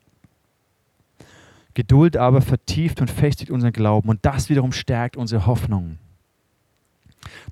Geduld 1.73 2.17
aber 2.17 2.41
vertieft 2.41 3.01
und 3.01 3.09
festigt 3.09 3.49
unseren 3.49 3.73
Glauben 3.73 4.09
und 4.09 4.19
das 4.23 4.49
wiederum 4.49 4.71
stärkt 4.71 5.17
unsere 5.17 5.45
Hoffnung. 5.47 5.97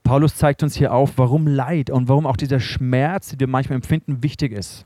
Paulus 0.04 0.36
zeigt 0.36 0.64
uns 0.64 0.76
hier 0.76 0.94
auf, 0.94 1.18
warum 1.18 1.48
Leid 1.48 1.90
und 1.90 2.08
warum 2.08 2.28
auch 2.28 2.38
dieser 2.38 2.60
Schmerz, 2.60 3.30
den 3.30 3.40
wir 3.40 3.48
manchmal 3.48 3.78
empfinden, 3.78 4.22
wichtig 4.22 4.52
ist. 4.52 4.86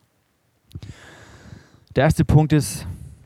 Der 1.95 2.03
erste 2.03 2.25
Punkt 2.25 2.51
ist, 2.51 2.85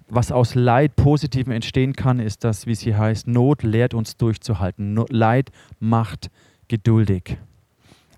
was 0.10 0.32
aus 0.32 0.54
Leid 0.54 0.96
Positivem 0.96 1.52
entstehen 1.52 1.94
kann, 1.94 2.20
ist 2.20 2.44
das, 2.44 2.68
wie 2.68 2.72
es 2.72 2.82
hier 2.82 3.00
heißt, 3.00 3.28
Not 3.28 3.64
lehrt 3.64 3.96
uns 3.96 4.16
durchzuhalten. 4.16 4.96
Leid 5.10 5.50
macht 5.80 6.30
geduldig. 6.68 7.38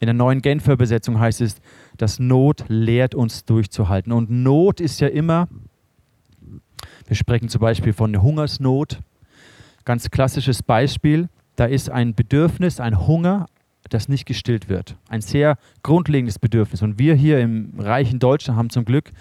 In 0.01 0.07
der 0.07 0.13
neuen 0.13 0.41
Genfer 0.41 0.73
Übersetzung 0.73 1.21
heißt 1.21 1.39
es, 1.39 1.55
dass 1.95 2.19
Not 2.19 2.65
lehrt 2.67 3.15
uns 3.15 3.45
durchzuhalten. 3.45 4.11
Und 4.11 4.29
Not 4.29 4.81
ist 4.81 4.99
ja 4.99 5.07
immer, 5.07 5.47
wir 7.07 7.15
sprechen 7.15 7.47
zum 7.47 7.61
Beispiel 7.61 7.93
von 7.93 8.21
Hungersnot, 8.21 8.99
ganz 9.85 10.11
klassisches 10.11 10.63
Beispiel, 10.63 11.29
da 11.55 11.63
ist 11.63 11.89
ein 11.89 12.13
Bedürfnis, 12.13 12.81
ein 12.81 13.07
Hunger, 13.07 13.45
das 13.89 14.09
nicht 14.09 14.25
gestillt 14.25 14.67
wird. 14.67 14.97
Ein 15.07 15.21
sehr 15.21 15.57
grundlegendes 15.81 16.39
Bedürfnis. 16.39 16.81
Und 16.81 16.99
wir 16.99 17.15
hier 17.15 17.39
im 17.39 17.73
reichen 17.77 18.19
Deutschland 18.19 18.57
haben 18.57 18.69
zum 18.69 18.83
Glück 18.83 19.11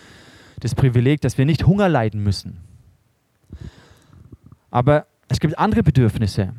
das 0.61 0.75
Privileg, 0.75 1.21
dass 1.21 1.39
wir 1.39 1.47
nicht 1.47 1.67
Hunger 1.67 1.89
leiden 1.89 2.23
müssen. 2.23 2.59
Aber 4.71 5.07
es 5.29 5.41
gibt 5.41 5.59
andere 5.59 5.83
Bedürfnisse. 5.83 6.53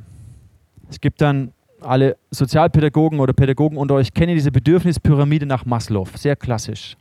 Es 0.90 1.00
gibt 1.00 1.22
dann 1.22 1.54
alle 1.82 2.18
Sozialpädagogen 2.32 3.20
oder 3.20 3.34
Pädagogen 3.34 3.78
unter 3.78 3.96
euch 3.96 4.14
kennen 4.14 4.36
diese 4.36 4.52
Bedürfnispyramide 4.52 5.46
nach 5.46 5.66
Maslow, 5.66 6.08
sehr 6.16 6.36
klassisch. 6.36 6.96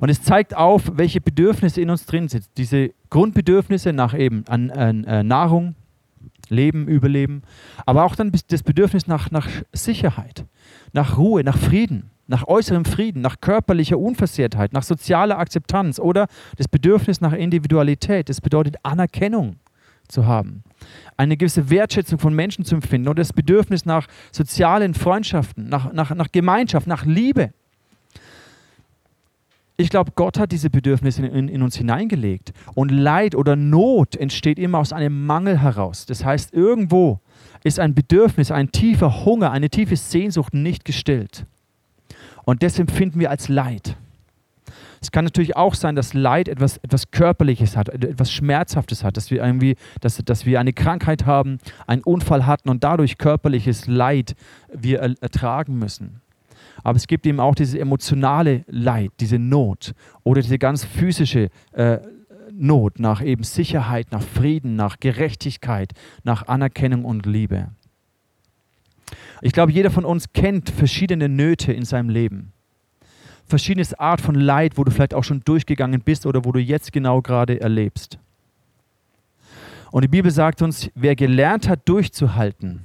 Und 0.00 0.08
es 0.08 0.22
zeigt 0.22 0.56
auf, 0.56 0.90
welche 0.94 1.20
Bedürfnisse 1.20 1.80
in 1.80 1.90
uns 1.90 2.06
drin 2.06 2.28
sind. 2.28 2.46
Diese 2.56 2.90
Grundbedürfnisse 3.10 3.92
nach 3.92 4.18
eben 4.18 4.44
an, 4.48 4.70
an 4.72 5.04
äh, 5.04 5.22
Nahrung, 5.22 5.76
Leben, 6.48 6.88
Überleben, 6.88 7.42
aber 7.86 8.04
auch 8.04 8.16
dann 8.16 8.32
das 8.48 8.62
Bedürfnis 8.62 9.06
nach, 9.06 9.30
nach 9.30 9.48
Sicherheit, 9.72 10.44
nach 10.92 11.18
Ruhe, 11.18 11.44
nach 11.44 11.56
Frieden 11.56 12.10
nach 12.32 12.48
äußerem 12.48 12.86
Frieden, 12.86 13.20
nach 13.20 13.40
körperlicher 13.40 13.98
Unversehrtheit, 13.98 14.72
nach 14.72 14.82
sozialer 14.82 15.38
Akzeptanz 15.38 16.00
oder 16.00 16.26
das 16.56 16.66
Bedürfnis 16.66 17.20
nach 17.20 17.34
Individualität. 17.34 18.30
Das 18.30 18.40
bedeutet 18.40 18.76
Anerkennung 18.82 19.56
zu 20.08 20.26
haben, 20.26 20.64
eine 21.18 21.36
gewisse 21.36 21.68
Wertschätzung 21.68 22.18
von 22.18 22.34
Menschen 22.34 22.64
zu 22.64 22.74
empfinden 22.74 23.08
und 23.08 23.18
das 23.18 23.34
Bedürfnis 23.34 23.84
nach 23.84 24.08
sozialen 24.32 24.94
Freundschaften, 24.94 25.68
nach, 25.68 25.92
nach, 25.92 26.14
nach 26.14 26.32
Gemeinschaft, 26.32 26.86
nach 26.86 27.04
Liebe. 27.04 27.52
Ich 29.76 29.90
glaube, 29.90 30.12
Gott 30.14 30.38
hat 30.38 30.52
diese 30.52 30.70
Bedürfnisse 30.70 31.26
in, 31.26 31.48
in, 31.48 31.62
uns 31.62 31.76
hineingelegt. 31.76 32.52
Und 32.74 32.90
Leid 32.90 33.34
oder 33.34 33.56
Not 33.56 34.16
entsteht 34.16 34.58
immer 34.58 34.78
aus 34.78 34.92
einem 34.92 35.26
Mangel 35.26 35.60
heraus. 35.60 36.06
Das 36.06 36.24
heißt, 36.24 36.54
irgendwo 36.54 37.20
ist 37.64 37.78
ein 37.78 37.94
Bedürfnis, 37.94 38.50
ein 38.50 38.70
tiefer 38.70 39.24
Hunger, 39.24 39.50
eine 39.50 39.70
tiefe 39.70 39.96
Sehnsucht 39.96 40.54
nicht 40.54 40.84
gestillt. 40.84 41.46
Und 42.44 42.62
das 42.62 42.78
empfinden 42.78 43.20
wir 43.20 43.30
als 43.30 43.48
Leid. 43.48 43.96
Es 45.00 45.10
kann 45.10 45.24
natürlich 45.24 45.56
auch 45.56 45.74
sein, 45.74 45.96
dass 45.96 46.14
Leid 46.14 46.46
etwas, 46.46 46.76
etwas 46.78 47.10
Körperliches 47.10 47.76
hat, 47.76 47.88
etwas 47.88 48.30
Schmerzhaftes 48.30 49.02
hat, 49.02 49.16
dass 49.16 49.32
wir 49.32 49.44
irgendwie, 49.44 49.74
dass, 50.00 50.18
dass 50.18 50.46
wir 50.46 50.60
eine 50.60 50.72
Krankheit 50.72 51.26
haben, 51.26 51.58
einen 51.88 52.02
Unfall 52.02 52.46
hatten 52.46 52.68
und 52.68 52.84
dadurch 52.84 53.18
körperliches 53.18 53.88
Leid 53.88 54.36
wir 54.72 55.00
ertragen 55.00 55.76
müssen. 55.76 56.20
Aber 56.84 56.96
es 56.96 57.08
gibt 57.08 57.26
eben 57.26 57.40
auch 57.40 57.56
dieses 57.56 57.74
emotionale 57.74 58.64
Leid, 58.68 59.10
diese 59.18 59.40
Not 59.40 59.92
oder 60.22 60.40
diese 60.40 60.58
ganz 60.58 60.84
physische 60.84 61.50
äh, 61.72 61.98
Not 62.52 63.00
nach 63.00 63.22
eben 63.22 63.42
Sicherheit, 63.42 64.12
nach 64.12 64.22
Frieden, 64.22 64.76
nach 64.76 65.00
Gerechtigkeit, 65.00 65.92
nach 66.22 66.46
Anerkennung 66.46 67.04
und 67.04 67.26
Liebe. 67.26 67.68
Ich 69.44 69.52
glaube, 69.52 69.72
jeder 69.72 69.90
von 69.90 70.04
uns 70.04 70.32
kennt 70.32 70.70
verschiedene 70.70 71.28
Nöte 71.28 71.72
in 71.72 71.84
seinem 71.84 72.08
Leben. 72.08 72.52
Verschiedenes 73.44 73.92
Art 73.92 74.20
von 74.20 74.36
Leid, 74.36 74.78
wo 74.78 74.84
du 74.84 74.92
vielleicht 74.92 75.14
auch 75.14 75.24
schon 75.24 75.40
durchgegangen 75.44 76.00
bist 76.00 76.26
oder 76.26 76.44
wo 76.44 76.52
du 76.52 76.60
jetzt 76.60 76.92
genau 76.92 77.20
gerade 77.20 77.60
erlebst. 77.60 78.18
Und 79.90 80.02
die 80.02 80.08
Bibel 80.08 80.30
sagt 80.30 80.62
uns, 80.62 80.88
wer 80.94 81.16
gelernt 81.16 81.68
hat, 81.68 81.80
durchzuhalten, 81.86 82.82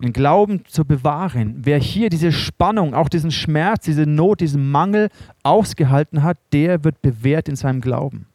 den 0.00 0.12
Glauben 0.12 0.64
zu 0.66 0.84
bewahren, 0.84 1.56
wer 1.58 1.78
hier 1.78 2.08
diese 2.08 2.30
Spannung, 2.30 2.94
auch 2.94 3.08
diesen 3.08 3.32
Schmerz, 3.32 3.84
diese 3.84 4.06
Not, 4.06 4.40
diesen 4.40 4.70
Mangel 4.70 5.10
ausgehalten 5.42 6.22
hat, 6.22 6.38
der 6.52 6.84
wird 6.84 7.02
bewährt 7.02 7.48
in 7.48 7.56
seinem 7.56 7.80
Glauben. 7.80 8.26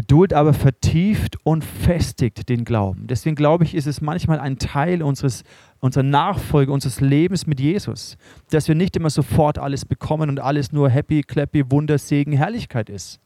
Geduld 0.00 0.32
aber 0.32 0.54
vertieft 0.54 1.36
und 1.44 1.62
festigt 1.62 2.48
den 2.48 2.64
Glauben. 2.64 3.06
Deswegen 3.06 3.36
glaube 3.36 3.64
ich, 3.64 3.74
ist 3.74 3.86
es 3.86 4.00
manchmal 4.00 4.40
ein 4.40 4.56
Teil 4.56 5.02
unseres, 5.02 5.44
unserer 5.78 6.04
Nachfolge, 6.04 6.72
unseres 6.72 7.02
Lebens 7.02 7.46
mit 7.46 7.60
Jesus, 7.60 8.16
dass 8.48 8.66
wir 8.66 8.74
nicht 8.74 8.96
immer 8.96 9.10
sofort 9.10 9.58
alles 9.58 9.84
bekommen 9.84 10.30
und 10.30 10.40
alles 10.40 10.72
nur 10.72 10.88
happy, 10.88 11.20
clappy, 11.20 11.70
Wunder, 11.70 11.98
Segen, 11.98 12.32
Herrlichkeit 12.32 12.88
ist, 12.88 13.20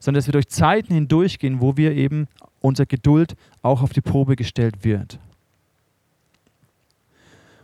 sondern 0.00 0.18
dass 0.18 0.26
wir 0.26 0.32
durch 0.32 0.48
Zeiten 0.48 0.92
hindurchgehen, 0.92 1.60
wo 1.60 1.76
wir 1.76 1.92
eben 1.92 2.26
unsere 2.58 2.88
Geduld 2.88 3.36
auch 3.62 3.80
auf 3.82 3.92
die 3.92 4.00
Probe 4.00 4.34
gestellt 4.34 4.82
wird. 4.82 5.20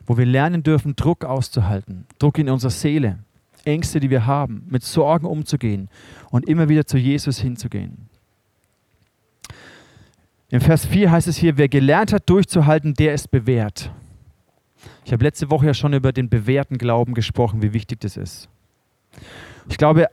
Wo 0.06 0.16
wir 0.16 0.26
lernen 0.26 0.62
dürfen, 0.62 0.94
Druck 0.94 1.24
auszuhalten, 1.24 2.06
Druck 2.20 2.38
in 2.38 2.48
unserer 2.48 2.70
Seele, 2.70 3.18
Ängste, 3.64 3.98
die 3.98 4.10
wir 4.10 4.26
haben, 4.26 4.64
mit 4.70 4.84
Sorgen 4.84 5.26
umzugehen 5.26 5.88
und 6.30 6.48
immer 6.48 6.68
wieder 6.68 6.86
zu 6.86 6.98
Jesus 6.98 7.40
hinzugehen. 7.40 8.13
Im 10.54 10.60
Vers 10.60 10.86
4 10.86 11.10
heißt 11.10 11.26
es 11.26 11.36
hier, 11.36 11.58
wer 11.58 11.68
gelernt 11.68 12.12
hat 12.12 12.30
durchzuhalten, 12.30 12.94
der 12.94 13.12
ist 13.12 13.32
bewährt. 13.32 13.90
Ich 15.04 15.12
habe 15.12 15.24
letzte 15.24 15.50
Woche 15.50 15.66
ja 15.66 15.74
schon 15.74 15.92
über 15.94 16.12
den 16.12 16.28
bewährten 16.28 16.78
Glauben 16.78 17.14
gesprochen, 17.14 17.60
wie 17.60 17.72
wichtig 17.72 17.98
das 17.98 18.16
ist. 18.16 18.48
Ich 19.68 19.78
glaube, 19.78 20.06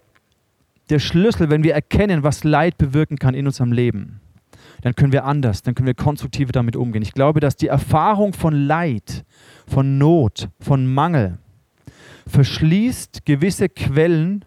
der 0.90 0.98
Schlüssel, 0.98 1.52
wenn 1.52 1.62
wir 1.62 1.76
erkennen, 1.76 2.24
was 2.24 2.44
Leid 2.44 2.80
bewirken 2.80 3.20
kann 3.20 3.36
in 3.36 3.46
unserem 3.46 3.72
Leben, 3.72 4.20
dann 4.82 4.96
können 4.96 5.12
wir 5.12 5.26
anders, 5.26 5.62
dann 5.62 5.76
können 5.76 5.86
wir 5.86 5.94
konstruktiver 5.94 6.52
damit 6.52 6.76
umgehen. 6.76 7.04
Ich 7.04 7.14
glaube, 7.14 7.40
dass 7.40 7.56
die 7.56 7.68
Erfahrung 7.68 8.34
von 8.34 8.66
Leid, 8.66 9.24
von 9.68 10.00
Not, 10.00 10.50
von 10.60 10.92
Mangel 10.92 11.38
verschließt 12.26 13.28
gewisse 13.28 13.70
Quellen 13.70 14.44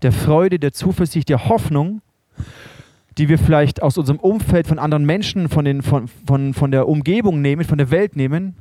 der 0.00 0.12
Freude, 0.12 0.58
der 0.58 0.72
Zuversicht, 0.72 1.28
der 1.28 1.50
Hoffnung 1.50 2.00
die 3.18 3.28
wir 3.28 3.38
vielleicht 3.38 3.82
aus 3.82 3.96
unserem 3.98 4.18
Umfeld 4.18 4.66
von 4.66 4.78
anderen 4.78 5.04
Menschen, 5.04 5.48
von, 5.48 5.64
den, 5.64 5.82
von, 5.82 6.08
von, 6.08 6.54
von 6.54 6.70
der 6.70 6.88
Umgebung 6.88 7.40
nehmen, 7.40 7.64
von 7.64 7.78
der 7.78 7.90
Welt 7.90 8.16
nehmen. 8.16 8.56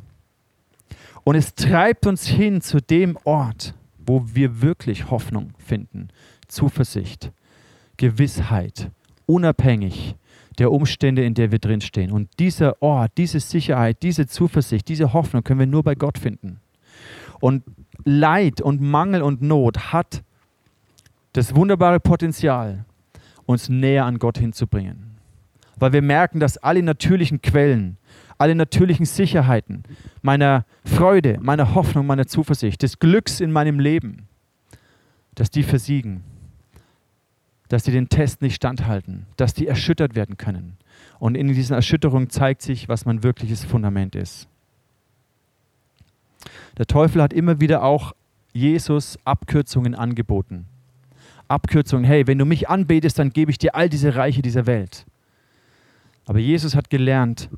Und 1.24 1.36
es 1.36 1.56
treibt 1.56 2.06
uns 2.06 2.28
hin 2.28 2.62
zu 2.62 2.80
dem 2.80 3.18
Ort, 3.24 3.74
wo 3.98 4.24
wir 4.34 4.62
wirklich 4.62 5.10
Hoffnung 5.10 5.54
finden, 5.58 6.10
Zuversicht, 6.48 7.32
Gewissheit, 7.98 8.92
unabhängig 9.26 10.16
der 10.60 10.72
Umstände, 10.72 11.24
in 11.24 11.34
der 11.34 11.52
wir 11.52 11.60
drinstehen. 11.60 12.12
Und 12.12 12.30
dieser 12.40 12.82
Ort, 12.82 13.14
diese 13.18 13.40
Sicherheit, 13.40 14.04
diese 14.04 14.28
Zuversicht, 14.28 14.88
diese 14.88 15.14
Hoffnung 15.14 15.44
können 15.44 15.60
wir 15.60 15.68
nur 15.68 15.84
bei 15.84 15.96
Gott 15.96 16.18
finden. 16.18 16.60
Und 17.40 17.64
Leid 18.04 18.62
und 18.62 18.82
Mangel 18.82 19.22
und 19.22 19.42
Not 19.42 19.94
hat 19.94 20.24
das 21.34 21.56
wunderbare 21.56 22.00
Potenzial, 22.00 22.86
uns 23.46 23.70
näher 23.70 24.06
an 24.06 24.20
Gott 24.20 24.38
hinzubringen. 24.38 25.18
Weil 25.78 25.94
wir 25.94 26.02
merken, 26.02 26.40
dass 26.40 26.58
alle 26.58 26.84
natürlichen 26.84 27.42
Quellen, 27.42 27.98
alle 28.38 28.56
natürlichen 28.56 29.06
Sicherheiten 29.06 29.84
meiner 30.22 30.66
Freude, 30.86 31.40
meiner 31.42 31.76
Hoffnung, 31.76 32.06
meiner 32.06 32.28
Zuversicht, 32.28 32.82
des 32.82 33.00
Glücks 33.00 33.40
in 33.40 33.52
meinem 33.52 33.80
Leben, 33.80 34.28
dass 35.36 35.50
die 35.50 35.64
versiegen, 35.64 36.24
dass 37.70 37.84
die 37.84 37.92
den 37.92 38.10
Test 38.10 38.42
nicht 38.42 38.56
standhalten, 38.56 39.26
dass 39.38 39.54
die 39.54 39.68
erschüttert 39.68 40.16
werden 40.16 40.38
können. 40.38 40.78
Und 41.20 41.36
in 41.36 41.48
dieser 41.48 41.76
Erschütterung 41.76 42.30
zeigt 42.30 42.62
sich, 42.62 42.88
was 42.88 43.06
mein 43.06 43.24
wirkliches 43.24 43.64
Fundament 43.64 44.16
ist. 44.16 44.48
Der 46.78 46.86
Teufel 46.86 47.22
hat 47.22 47.34
immer 47.34 47.60
wieder 47.60 47.84
auch 47.84 48.14
Jesus 48.52 49.18
Abkürzungen 49.26 49.96
angeboten. 49.96 50.68
Abkürzungen, 51.48 52.06
hey, 52.06 52.28
wenn 52.28 52.38
du 52.38 52.46
mich 52.46 52.70
anbetest, 52.70 53.20
dann 53.20 53.32
gebe 53.32 53.52
ich 53.52 53.58
dir 53.58 53.76
all 53.76 53.90
diese 53.90 54.16
Reiche 54.16 54.42
dieser 54.42 54.66
Welt. 54.66 55.06
Aber 56.26 56.40
Jesus 56.40 56.76
hat 56.76 56.90
gelernt, 56.90 57.50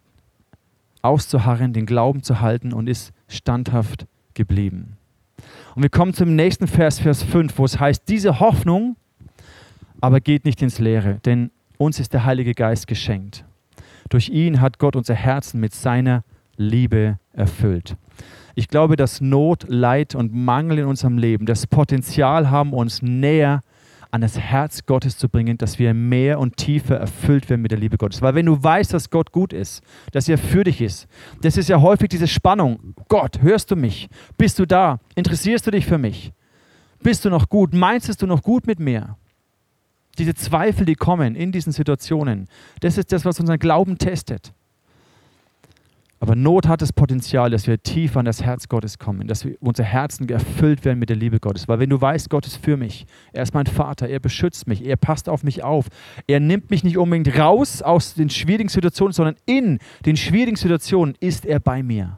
auszuharren, 1.01 1.73
den 1.73 1.85
Glauben 1.85 2.23
zu 2.23 2.41
halten 2.41 2.73
und 2.73 2.87
ist 2.87 3.13
standhaft 3.27 4.07
geblieben. 4.33 4.97
Und 5.75 5.83
wir 5.83 5.89
kommen 5.89 6.13
zum 6.13 6.35
nächsten 6.35 6.67
Vers, 6.67 6.99
Vers 6.99 7.21
5, 7.23 7.57
wo 7.57 7.65
es 7.65 7.79
heißt, 7.79 8.03
diese 8.07 8.39
Hoffnung 8.39 8.95
aber 10.01 10.19
geht 10.19 10.45
nicht 10.45 10.61
ins 10.61 10.79
Leere, 10.79 11.19
denn 11.25 11.51
uns 11.77 11.99
ist 11.99 12.13
der 12.13 12.25
Heilige 12.25 12.53
Geist 12.53 12.87
geschenkt. 12.87 13.45
Durch 14.09 14.29
ihn 14.29 14.61
hat 14.61 14.77
Gott 14.77 14.95
unser 14.95 15.15
Herzen 15.15 15.59
mit 15.59 15.73
seiner 15.73 16.23
Liebe 16.57 17.19
erfüllt. 17.33 17.97
Ich 18.55 18.67
glaube, 18.67 18.95
dass 18.95 19.19
Not, 19.19 19.65
Leid 19.67 20.15
und 20.15 20.33
Mangel 20.33 20.79
in 20.79 20.85
unserem 20.85 21.17
Leben 21.17 21.45
das 21.45 21.67
Potenzial 21.67 22.49
haben, 22.49 22.73
uns 22.73 23.01
näher 23.01 23.63
an 24.15 24.21
das 24.21 24.39
Herz 24.39 24.85
Gottes 24.85 25.17
zu 25.17 25.27
bringen, 25.27 25.57
dass 25.57 25.77
wir 25.77 25.93
mehr 25.93 26.39
und 26.39 26.55
tiefer 26.55 26.95
erfüllt 26.95 27.49
werden 27.49 27.61
mit 27.61 27.71
der 27.71 27.77
Liebe 27.77 27.97
Gottes. 27.97 28.21
Weil 28.21 28.33
wenn 28.33 28.45
du 28.45 28.63
weißt, 28.63 28.93
dass 28.93 29.09
Gott 29.09 29.33
gut 29.33 29.51
ist, 29.51 29.83
dass 30.13 30.29
er 30.29 30.37
für 30.37 30.63
dich 30.63 30.79
ist, 30.79 31.07
das 31.41 31.57
ist 31.57 31.67
ja 31.67 31.81
häufig 31.81 32.07
diese 32.07 32.27
Spannung. 32.27 32.95
Gott, 33.09 33.41
hörst 33.41 33.71
du 33.71 33.75
mich? 33.75 34.07
Bist 34.37 34.57
du 34.57 34.65
da? 34.65 35.01
Interessierst 35.15 35.67
du 35.67 35.71
dich 35.71 35.85
für 35.85 35.97
mich? 35.97 36.31
Bist 37.03 37.25
du 37.25 37.29
noch 37.29 37.49
gut? 37.49 37.73
Meinst 37.73 38.21
du 38.21 38.25
noch 38.25 38.41
gut 38.41 38.65
mit 38.67 38.79
mir? 38.79 39.17
Diese 40.17 40.33
Zweifel, 40.33 40.85
die 40.85 40.95
kommen 40.95 41.35
in 41.35 41.51
diesen 41.51 41.73
Situationen, 41.73 42.47
das 42.79 42.97
ist 42.97 43.11
das, 43.11 43.25
was 43.25 43.41
unseren 43.41 43.59
Glauben 43.59 43.97
testet. 43.97 44.53
Aber 46.19 46.35
Not 46.35 46.67
hat 46.67 46.81
das 46.81 46.93
Potenzial, 46.93 47.49
dass 47.49 47.67
wir 47.67 47.81
tiefer 47.81 48.19
an 48.19 48.25
das 48.25 48.41
Herz 48.41 48.69
Gottes 48.69 48.97
kommen, 48.97 49.27
dass 49.27 49.43
wir, 49.43 49.57
unser 49.59 49.83
Herzen 49.83 50.29
erfüllt 50.29 50.85
werden 50.85 50.97
mit 50.97 51.09
der 51.09 51.17
Liebe 51.17 51.39
Gottes. 51.39 51.67
Weil 51.67 51.79
wenn 51.79 51.89
du 51.89 51.99
weißt, 51.99 52.29
Gott 52.29 52.47
ist 52.47 52.55
für 52.57 52.77
mich, 52.77 53.05
er 53.33 53.43
ist 53.43 53.53
mein 53.53 53.65
Vater, 53.65 54.07
er 54.07 54.19
beschützt 54.19 54.65
mich, 54.65 54.85
er 54.85 54.95
passt 54.95 55.27
auf 55.27 55.43
mich 55.43 55.63
auf, 55.63 55.87
er 56.25 56.39
nimmt 56.39 56.69
mich 56.71 56.83
nicht 56.83 56.97
unbedingt 56.97 57.37
raus 57.37 57.81
aus 57.81 58.13
den 58.13 58.29
schwierigen 58.29 58.69
Situationen, 58.69 59.13
sondern 59.13 59.35
in 59.45 59.79
den 60.05 60.15
schwierigen 60.15 60.55
Situationen 60.55 61.15
ist 61.19 61.45
er 61.45 61.59
bei 61.59 61.83
mir. 61.83 62.17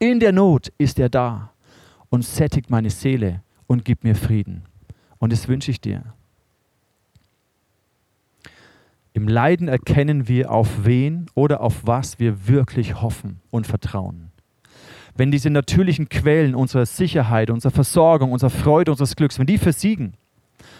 In 0.00 0.18
der 0.18 0.32
Not 0.32 0.72
ist 0.76 0.98
er 0.98 1.08
da 1.08 1.52
und 2.10 2.24
sättigt 2.24 2.68
meine 2.68 2.90
Seele 2.90 3.42
und 3.68 3.84
gibt 3.84 4.02
mir 4.02 4.16
Frieden. 4.16 4.64
Und 5.18 5.32
das 5.32 5.48
wünsche 5.48 5.70
ich 5.70 5.80
dir. 5.80 6.15
Im 9.16 9.28
Leiden 9.28 9.66
erkennen 9.66 10.28
wir, 10.28 10.50
auf 10.50 10.84
wen 10.84 11.24
oder 11.34 11.62
auf 11.62 11.86
was 11.86 12.18
wir 12.18 12.48
wirklich 12.48 13.00
hoffen 13.00 13.40
und 13.48 13.66
vertrauen. 13.66 14.30
Wenn 15.16 15.30
diese 15.30 15.48
natürlichen 15.48 16.10
Quellen 16.10 16.54
unserer 16.54 16.84
Sicherheit, 16.84 17.48
unserer 17.48 17.72
Versorgung, 17.72 18.32
unserer 18.32 18.50
Freude, 18.50 18.90
unseres 18.90 19.16
Glücks, 19.16 19.38
wenn 19.38 19.46
die 19.46 19.56
versiegen, 19.56 20.12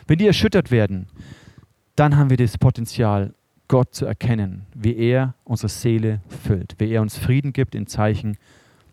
wenn 0.06 0.18
die 0.18 0.26
erschüttert 0.26 0.70
werden, 0.70 1.06
dann 1.94 2.18
haben 2.18 2.28
wir 2.28 2.36
das 2.36 2.58
Potenzial, 2.58 3.32
Gott 3.68 3.94
zu 3.94 4.04
erkennen, 4.04 4.66
wie 4.74 4.94
er 4.94 5.32
unsere 5.44 5.70
Seele 5.70 6.20
füllt, 6.28 6.74
wie 6.76 6.90
er 6.90 7.00
uns 7.00 7.16
Frieden 7.16 7.54
gibt 7.54 7.74
in 7.74 7.86
Zeichen, 7.86 8.36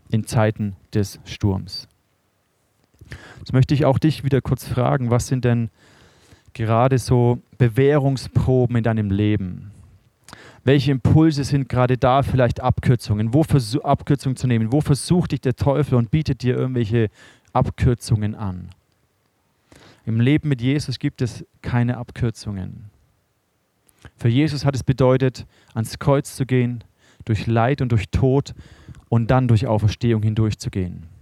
in 0.10 0.26
Zeiten 0.26 0.78
des 0.94 1.20
Sturms. 1.26 1.90
Jetzt 3.40 3.52
möchte 3.52 3.74
ich 3.74 3.84
auch 3.84 4.00
dich 4.00 4.24
wieder 4.24 4.40
kurz 4.40 4.66
fragen, 4.66 5.12
was 5.12 5.28
sind 5.28 5.44
denn 5.44 5.70
gerade 6.54 6.98
so 6.98 7.40
Bewährungsproben 7.58 8.78
in 8.78 8.84
deinem 8.84 9.12
Leben? 9.12 9.72
Welche 10.64 10.92
Impulse 10.92 11.44
sind 11.44 11.68
gerade 11.68 11.98
da, 11.98 12.24
vielleicht 12.24 12.62
Abkürzungen? 12.62 13.34
Wo 13.34 13.44
Abkürzungen 13.84 14.38
zu 14.38 14.48
nehmen? 14.48 14.72
Wo 14.72 14.80
versucht 14.80 15.34
dich 15.34 15.42
der 15.42 15.56
Teufel 15.56 15.96
und 15.96 16.10
bietet 16.10 16.42
dir 16.42 16.56
irgendwelche 16.56 17.10
Abkürzungen 17.52 18.34
an? 18.34 18.70
Im 20.06 20.20
Leben 20.20 20.50
mit 20.50 20.62
Jesus 20.62 21.00
gibt 21.00 21.22
es 21.22 21.46
keine 21.62 21.98
Abkürzungen. 21.98 22.86
Für 24.18 24.30
Jesus 24.30 24.66
hat 24.66 24.76
es 24.76 24.84
bedeutet, 24.84 25.46
ans 25.74 26.00
Kreuz 26.00 26.36
zu 26.36 26.46
gehen, 26.46 26.84
durch 27.26 27.48
Leid 27.48 27.82
und 27.82 27.92
durch 27.92 28.10
Tod 28.10 28.54
und 29.10 29.32
dann 29.32 29.48
durch 29.48 29.68
Auferstehung 29.68 30.24
hindurchzugehen. 30.24 31.13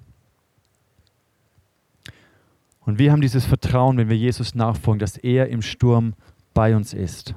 Und 2.92 3.00
wir 3.00 3.14
haben 3.14 3.22
dieses 3.22 3.46
Vertrauen, 3.46 3.96
wenn 3.96 4.10
wir 4.10 4.18
Jesus 4.18 4.54
nachfolgen, 4.54 5.00
dass 5.00 5.16
er 5.16 5.48
im 5.48 5.62
Sturm 5.62 6.14
bei 6.54 6.76
uns 6.76 6.94
ist. 6.94 7.34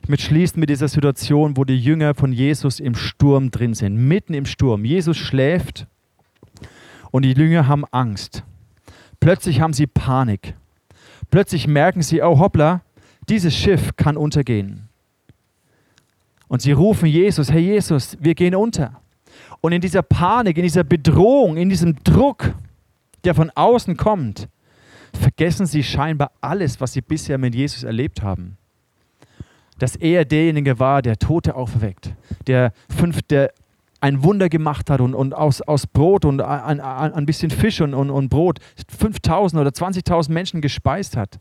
Ich 0.00 0.08
möchte 0.08 0.26
schließen 0.26 0.60
mit 0.60 0.70
dieser 0.70 0.86
Situation, 0.86 1.56
wo 1.56 1.64
die 1.64 1.76
Jünger 1.76 2.14
von 2.14 2.32
Jesus 2.32 2.78
im 2.78 2.94
Sturm 2.94 3.50
drin 3.50 3.74
sind, 3.74 3.96
mitten 3.96 4.34
im 4.34 4.46
Sturm. 4.46 4.84
Jesus 4.84 5.16
schläft 5.16 5.88
und 7.10 7.24
die 7.24 7.32
Jünger 7.32 7.66
haben 7.66 7.84
Angst. 7.90 8.44
Plötzlich 9.18 9.60
haben 9.60 9.72
sie 9.72 9.88
Panik. 9.88 10.54
Plötzlich 11.28 11.66
merken 11.66 12.02
sie, 12.02 12.22
oh 12.22 12.38
hoppla, 12.38 12.82
dieses 13.28 13.56
Schiff 13.56 13.96
kann 13.96 14.16
untergehen. 14.16 14.88
Und 16.46 16.62
sie 16.62 16.70
rufen 16.70 17.06
Jesus, 17.08 17.50
Herr 17.50 17.58
Jesus, 17.58 18.16
wir 18.20 18.36
gehen 18.36 18.54
unter. 18.54 19.02
Und 19.60 19.72
in 19.72 19.80
dieser 19.80 20.02
Panik, 20.02 20.56
in 20.56 20.62
dieser 20.62 20.84
Bedrohung, 20.84 21.56
in 21.56 21.68
diesem 21.68 21.96
Druck, 22.04 22.54
der 23.24 23.34
von 23.34 23.50
außen 23.50 23.96
kommt, 23.96 24.48
vergessen 25.18 25.66
sie 25.66 25.82
scheinbar 25.82 26.32
alles, 26.40 26.80
was 26.80 26.92
sie 26.92 27.02
bisher 27.02 27.38
mit 27.38 27.54
Jesus 27.54 27.82
erlebt 27.82 28.22
haben. 28.22 28.56
Dass 29.78 29.96
er 29.96 30.24
derjenige 30.24 30.78
war, 30.78 31.02
der 31.02 31.18
Tote 31.18 31.54
auferweckt, 31.54 32.14
der, 32.46 32.72
fünf, 32.88 33.22
der 33.22 33.52
ein 34.00 34.22
Wunder 34.22 34.48
gemacht 34.48 34.90
hat 34.90 35.00
und, 35.00 35.14
und 35.14 35.34
aus, 35.34 35.60
aus 35.62 35.86
Brot 35.86 36.24
und 36.24 36.40
ein, 36.40 36.80
ein, 36.80 37.12
ein 37.14 37.26
bisschen 37.26 37.50
Fisch 37.50 37.80
und, 37.80 37.94
und, 37.94 38.10
und 38.10 38.28
Brot 38.28 38.58
5000 38.98 39.60
oder 39.60 39.70
20.000 39.70 40.32
Menschen 40.32 40.60
gespeist 40.60 41.16
hat. 41.16 41.38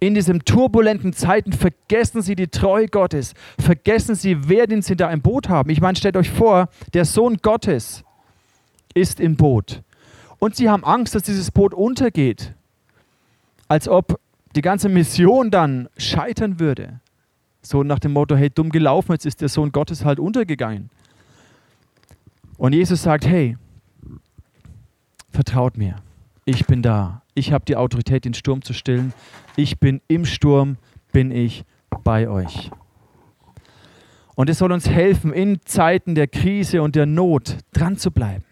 In 0.00 0.14
diesen 0.14 0.44
turbulenten 0.44 1.12
Zeiten 1.12 1.52
vergessen 1.52 2.22
sie 2.22 2.36
die 2.36 2.46
Treue 2.46 2.86
Gottes, 2.86 3.34
vergessen 3.58 4.14
sie, 4.14 4.48
wer 4.48 4.68
den 4.68 4.80
sie 4.80 4.94
da 4.94 5.10
im 5.10 5.22
Boot 5.22 5.48
haben. 5.48 5.70
Ich 5.70 5.80
meine, 5.80 5.96
stellt 5.96 6.16
euch 6.16 6.30
vor, 6.30 6.68
der 6.94 7.04
Sohn 7.04 7.38
Gottes 7.38 8.04
ist 8.94 9.18
im 9.18 9.36
Boot 9.36 9.82
und 10.38 10.54
sie 10.54 10.68
haben 10.68 10.84
Angst, 10.84 11.14
dass 11.14 11.24
dieses 11.24 11.50
Boot 11.50 11.74
untergeht. 11.74 12.54
Als 13.66 13.88
ob 13.88 14.20
die 14.54 14.62
ganze 14.62 14.88
Mission 14.88 15.50
dann 15.50 15.88
scheitern 15.96 16.58
würde. 16.60 17.00
So 17.60 17.82
nach 17.82 17.98
dem 17.98 18.12
Motto, 18.12 18.36
hey, 18.36 18.50
dumm 18.50 18.70
gelaufen, 18.70 19.12
jetzt 19.12 19.26
ist 19.26 19.40
der 19.40 19.48
Sohn 19.48 19.72
Gottes 19.72 20.04
halt 20.04 20.18
untergegangen. 20.18 20.90
Und 22.56 22.72
Jesus 22.72 23.02
sagt, 23.02 23.26
hey, 23.26 23.56
vertraut 25.30 25.76
mir, 25.76 25.96
ich 26.44 26.66
bin 26.66 26.82
da. 26.82 27.22
Ich 27.34 27.52
habe 27.52 27.64
die 27.66 27.76
Autorität, 27.76 28.24
den 28.24 28.34
Sturm 28.34 28.62
zu 28.62 28.72
stillen. 28.72 29.12
Ich 29.56 29.78
bin 29.78 30.00
im 30.08 30.24
Sturm, 30.24 30.76
bin 31.12 31.30
ich 31.30 31.64
bei 32.04 32.28
euch. 32.28 32.70
Und 34.34 34.48
es 34.48 34.58
soll 34.58 34.72
uns 34.72 34.88
helfen, 34.88 35.32
in 35.32 35.60
Zeiten 35.64 36.14
der 36.14 36.26
Krise 36.26 36.80
und 36.82 36.96
der 36.96 37.06
Not 37.06 37.58
dran 37.72 37.96
zu 37.96 38.10
bleiben 38.10 38.44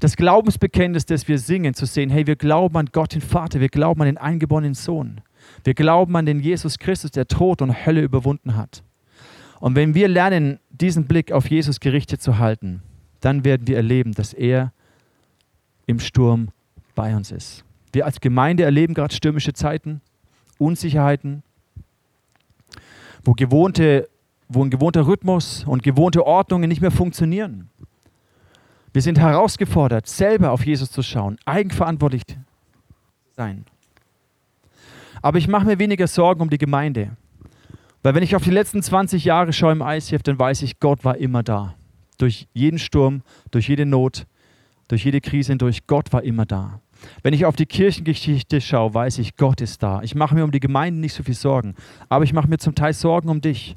das 0.00 0.16
Glaubensbekenntnis, 0.16 1.06
das 1.06 1.28
wir 1.28 1.38
singen, 1.38 1.74
zu 1.74 1.86
sehen, 1.86 2.10
hey, 2.10 2.26
wir 2.26 2.36
glauben 2.36 2.76
an 2.76 2.88
Gott 2.92 3.14
den 3.14 3.20
Vater, 3.20 3.60
wir 3.60 3.68
glauben 3.68 4.02
an 4.02 4.06
den 4.06 4.18
eingeborenen 4.18 4.74
Sohn. 4.74 5.20
Wir 5.62 5.74
glauben 5.74 6.16
an 6.16 6.26
den 6.26 6.40
Jesus 6.40 6.78
Christus, 6.78 7.10
der 7.10 7.28
Tod 7.28 7.62
und 7.62 7.86
Hölle 7.86 8.02
überwunden 8.02 8.56
hat. 8.56 8.82
Und 9.60 9.76
wenn 9.76 9.94
wir 9.94 10.08
lernen, 10.08 10.58
diesen 10.70 11.06
Blick 11.06 11.32
auf 11.32 11.48
Jesus 11.48 11.80
gerichtet 11.80 12.20
zu 12.20 12.38
halten, 12.38 12.82
dann 13.20 13.44
werden 13.44 13.66
wir 13.66 13.76
erleben, 13.76 14.12
dass 14.12 14.32
er 14.32 14.72
im 15.86 16.00
Sturm 16.00 16.48
bei 16.94 17.14
uns 17.14 17.30
ist. 17.30 17.64
Wir 17.92 18.04
als 18.04 18.20
Gemeinde 18.20 18.64
erleben 18.64 18.94
gerade 18.94 19.14
stürmische 19.14 19.52
Zeiten, 19.52 20.00
Unsicherheiten, 20.58 21.42
wo, 23.24 23.32
gewohnte, 23.32 24.08
wo 24.48 24.64
ein 24.64 24.70
gewohnter 24.70 25.06
Rhythmus 25.06 25.64
und 25.64 25.82
gewohnte 25.82 26.26
Ordnungen 26.26 26.68
nicht 26.68 26.80
mehr 26.80 26.90
funktionieren. 26.90 27.70
Wir 28.94 29.02
sind 29.02 29.18
herausgefordert, 29.18 30.06
selber 30.06 30.52
auf 30.52 30.64
Jesus 30.64 30.88
zu 30.88 31.02
schauen, 31.02 31.36
eigenverantwortlich 31.44 32.24
zu 32.28 32.36
sein. 33.36 33.64
Aber 35.20 35.38
ich 35.38 35.48
mache 35.48 35.66
mir 35.66 35.80
weniger 35.80 36.06
Sorgen 36.06 36.40
um 36.40 36.48
die 36.48 36.58
Gemeinde. 36.58 37.16
Weil 38.04 38.14
wenn 38.14 38.22
ich 38.22 38.36
auf 38.36 38.44
die 38.44 38.52
letzten 38.52 38.84
20 38.84 39.24
Jahre 39.24 39.52
schaue 39.52 39.72
im 39.72 39.82
ICF, 39.84 40.22
dann 40.22 40.38
weiß 40.38 40.62
ich, 40.62 40.78
Gott 40.78 41.04
war 41.04 41.16
immer 41.16 41.42
da. 41.42 41.74
Durch 42.18 42.46
jeden 42.52 42.78
Sturm, 42.78 43.22
durch 43.50 43.68
jede 43.68 43.84
Not, 43.84 44.26
durch 44.86 45.04
jede 45.04 45.20
Krise 45.20 45.50
hindurch, 45.50 45.88
Gott 45.88 46.12
war 46.12 46.22
immer 46.22 46.46
da. 46.46 46.80
Wenn 47.24 47.34
ich 47.34 47.46
auf 47.46 47.56
die 47.56 47.66
Kirchengeschichte 47.66 48.60
schaue, 48.60 48.94
weiß 48.94 49.18
ich, 49.18 49.34
Gott 49.34 49.60
ist 49.60 49.82
da. 49.82 50.02
Ich 50.02 50.14
mache 50.14 50.36
mir 50.36 50.44
um 50.44 50.52
die 50.52 50.60
Gemeinde 50.60 51.00
nicht 51.00 51.14
so 51.14 51.24
viel 51.24 51.34
Sorgen, 51.34 51.74
aber 52.08 52.22
ich 52.22 52.32
mache 52.32 52.46
mir 52.46 52.58
zum 52.58 52.76
Teil 52.76 52.92
Sorgen 52.92 53.28
um 53.28 53.40
dich. 53.40 53.76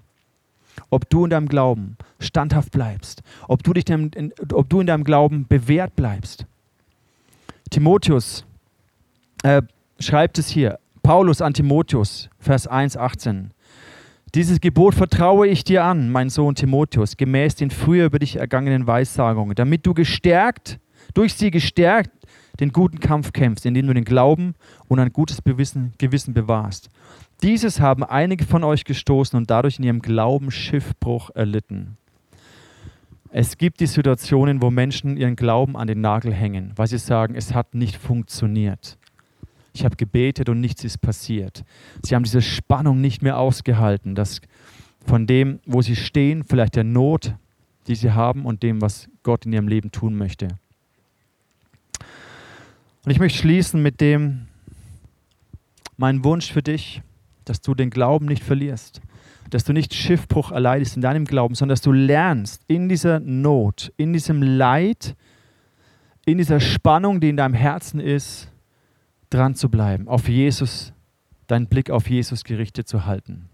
Ob 0.90 1.10
du 1.10 1.26
in 1.26 1.30
deinem 1.30 1.48
Glauben 1.48 1.98
standhaft 2.20 2.72
bleibst, 2.72 3.22
ob 3.48 3.64
du, 3.64 3.74
dich 3.74 3.90
in, 3.90 4.34
ob 4.54 4.70
du 4.70 4.82
in 4.82 4.88
deinem 4.88 5.04
Glauben 5.04 5.46
bewährt 5.48 5.96
bleibst. 5.96 6.46
Timotheus 7.70 8.46
äh, 9.44 9.62
schreibt 10.00 10.38
es 10.38 10.48
hier, 10.50 10.80
Paulus 11.04 11.42
an 11.42 11.54
Timotheus, 11.54 12.30
Vers 12.40 12.68
1, 12.68 12.98
18. 12.98 13.52
Dieses 14.36 14.60
Gebot 14.60 14.94
vertraue 14.94 15.48
ich 15.48 15.64
dir 15.64 15.84
an, 15.84 16.10
mein 16.10 16.30
Sohn 16.30 16.56
Timotheus, 16.56 17.16
gemäß 17.18 17.56
den 17.56 17.72
früher 17.72 18.06
über 18.06 18.20
dich 18.20 18.36
ergangenen 18.36 18.88
Weissagungen, 18.88 19.56
damit 19.56 19.86
du 19.86 19.94
gestärkt, 19.94 20.80
durch 21.14 21.34
sie 21.34 21.50
gestärkt 21.50 22.12
den 22.60 22.72
guten 22.72 23.00
Kampf 23.00 23.34
kämpfst, 23.34 23.66
indem 23.66 23.88
du 23.88 23.94
den 23.94 24.04
Glauben 24.04 24.56
und 24.88 25.00
ein 25.00 25.14
gutes 25.14 25.44
Gewissen, 25.44 25.94
Gewissen 25.98 26.34
bewahrst. 26.34 26.90
Dieses 27.44 27.80
haben 27.80 28.04
einige 28.04 28.46
von 28.46 28.64
euch 28.64 28.84
gestoßen 28.84 29.38
und 29.38 29.50
dadurch 29.50 29.78
in 29.78 29.86
ihrem 29.86 30.02
Glauben 30.02 30.50
Schiffbruch 30.50 31.30
erlitten. 31.36 31.98
Es 33.30 33.58
gibt 33.58 33.80
die 33.80 33.88
Situationen, 33.88 34.62
wo 34.62 34.72
Menschen 34.72 35.18
ihren 35.18 35.36
Glauben 35.36 35.78
an 35.78 35.88
den 35.88 36.02
Nagel 36.02 36.34
hängen, 36.34 36.72
weil 36.76 36.88
sie 36.88 36.98
sagen, 36.98 37.36
es 37.36 37.54
hat 37.54 37.76
nicht 37.76 37.98
funktioniert. 37.98 38.98
Ich 39.74 39.86
habe 39.86 39.96
gebetet 39.96 40.50
und 40.50 40.60
nichts 40.60 40.84
ist 40.84 41.00
passiert. 41.00 41.64
Sie 42.04 42.16
haben 42.16 42.24
diese 42.24 42.42
Spannung 42.42 43.00
nicht 43.00 43.22
mehr 43.22 43.38
ausgehalten, 43.38 44.16
dass 44.16 44.42
von 45.06 45.28
dem, 45.28 45.60
wo 45.66 45.84
sie 45.84 45.96
stehen, 45.96 46.44
vielleicht 46.44 46.76
der 46.76 46.84
Not, 46.84 47.36
die 47.86 47.96
sie 47.96 48.12
haben 48.12 48.46
und 48.46 48.64
dem, 48.64 48.82
was 48.82 49.08
Gott 49.22 49.46
in 49.46 49.54
ihrem 49.54 49.68
Leben 49.68 49.92
tun 49.92 50.16
möchte. 50.16 50.48
Und 53.06 53.12
ich 53.12 53.20
möchte 53.20 53.38
schließen 53.38 53.82
mit 53.82 54.02
dem, 54.02 54.48
mein 55.96 56.24
Wunsch 56.24 56.52
für 56.52 56.64
dich, 56.64 57.02
dass 57.50 57.62
du 57.62 57.76
den 57.76 57.90
Glauben 57.90 58.26
nicht 58.26 58.44
verlierst, 58.44 59.02
dass 59.50 59.64
du 59.64 59.74
nicht 59.74 59.94
Schiffbruch 59.94 60.52
erleidest 60.52 60.96
in 60.96 61.02
deinem 61.02 61.26
Glauben, 61.26 61.56
sondern 61.56 61.74
dass 61.74 61.82
du 61.82 61.92
lernst 61.92 62.64
in 62.68 62.90
dieser 62.90 63.20
Not, 63.20 63.94
in 63.98 64.14
diesem 64.14 64.42
Leid, 64.42 65.16
in 66.26 66.38
dieser 66.38 66.60
Spannung, 66.60 67.20
die 67.22 67.30
in 67.30 67.38
deinem 67.38 67.54
Herzen 67.54 68.00
ist, 68.00 68.52
dran 69.30 69.56
zu 69.56 69.70
bleiben, 69.70 70.08
auf 70.08 70.28
Jesus, 70.28 70.94
deinen 71.48 71.68
Blick 71.68 71.90
auf 71.90 72.10
Jesus 72.10 72.44
gerichtet 72.44 72.88
zu 72.88 73.06
halten. 73.06 73.50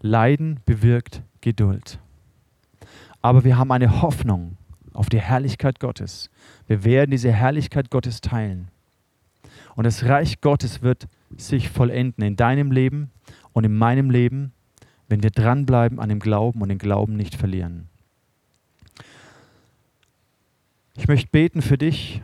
Leiden 0.00 0.60
bewirkt 0.66 1.22
Geduld. 1.40 1.98
Aber 3.22 3.44
wir 3.44 3.56
haben 3.56 3.70
eine 3.72 4.02
Hoffnung 4.02 4.58
auf 4.92 5.08
die 5.08 5.20
Herrlichkeit 5.20 5.80
Gottes. 5.80 6.30
Wir 6.66 6.84
werden 6.84 7.10
diese 7.10 7.32
Herrlichkeit 7.32 7.90
Gottes 7.90 8.20
teilen. 8.20 8.68
Und 9.76 9.84
das 9.84 10.04
Reich 10.04 10.40
Gottes 10.40 10.82
wird 10.82 11.06
sich 11.38 11.68
vollenden 11.68 12.24
in 12.24 12.36
deinem 12.36 12.70
Leben 12.70 13.10
und 13.52 13.64
in 13.64 13.76
meinem 13.76 14.10
Leben, 14.10 14.52
wenn 15.08 15.22
wir 15.22 15.30
dranbleiben 15.30 16.00
an 16.00 16.08
dem 16.08 16.18
Glauben 16.18 16.62
und 16.62 16.68
den 16.68 16.78
Glauben 16.78 17.16
nicht 17.16 17.34
verlieren. 17.34 17.88
Ich 20.96 21.08
möchte 21.08 21.28
beten 21.30 21.60
für 21.60 21.76
dich 21.76 22.22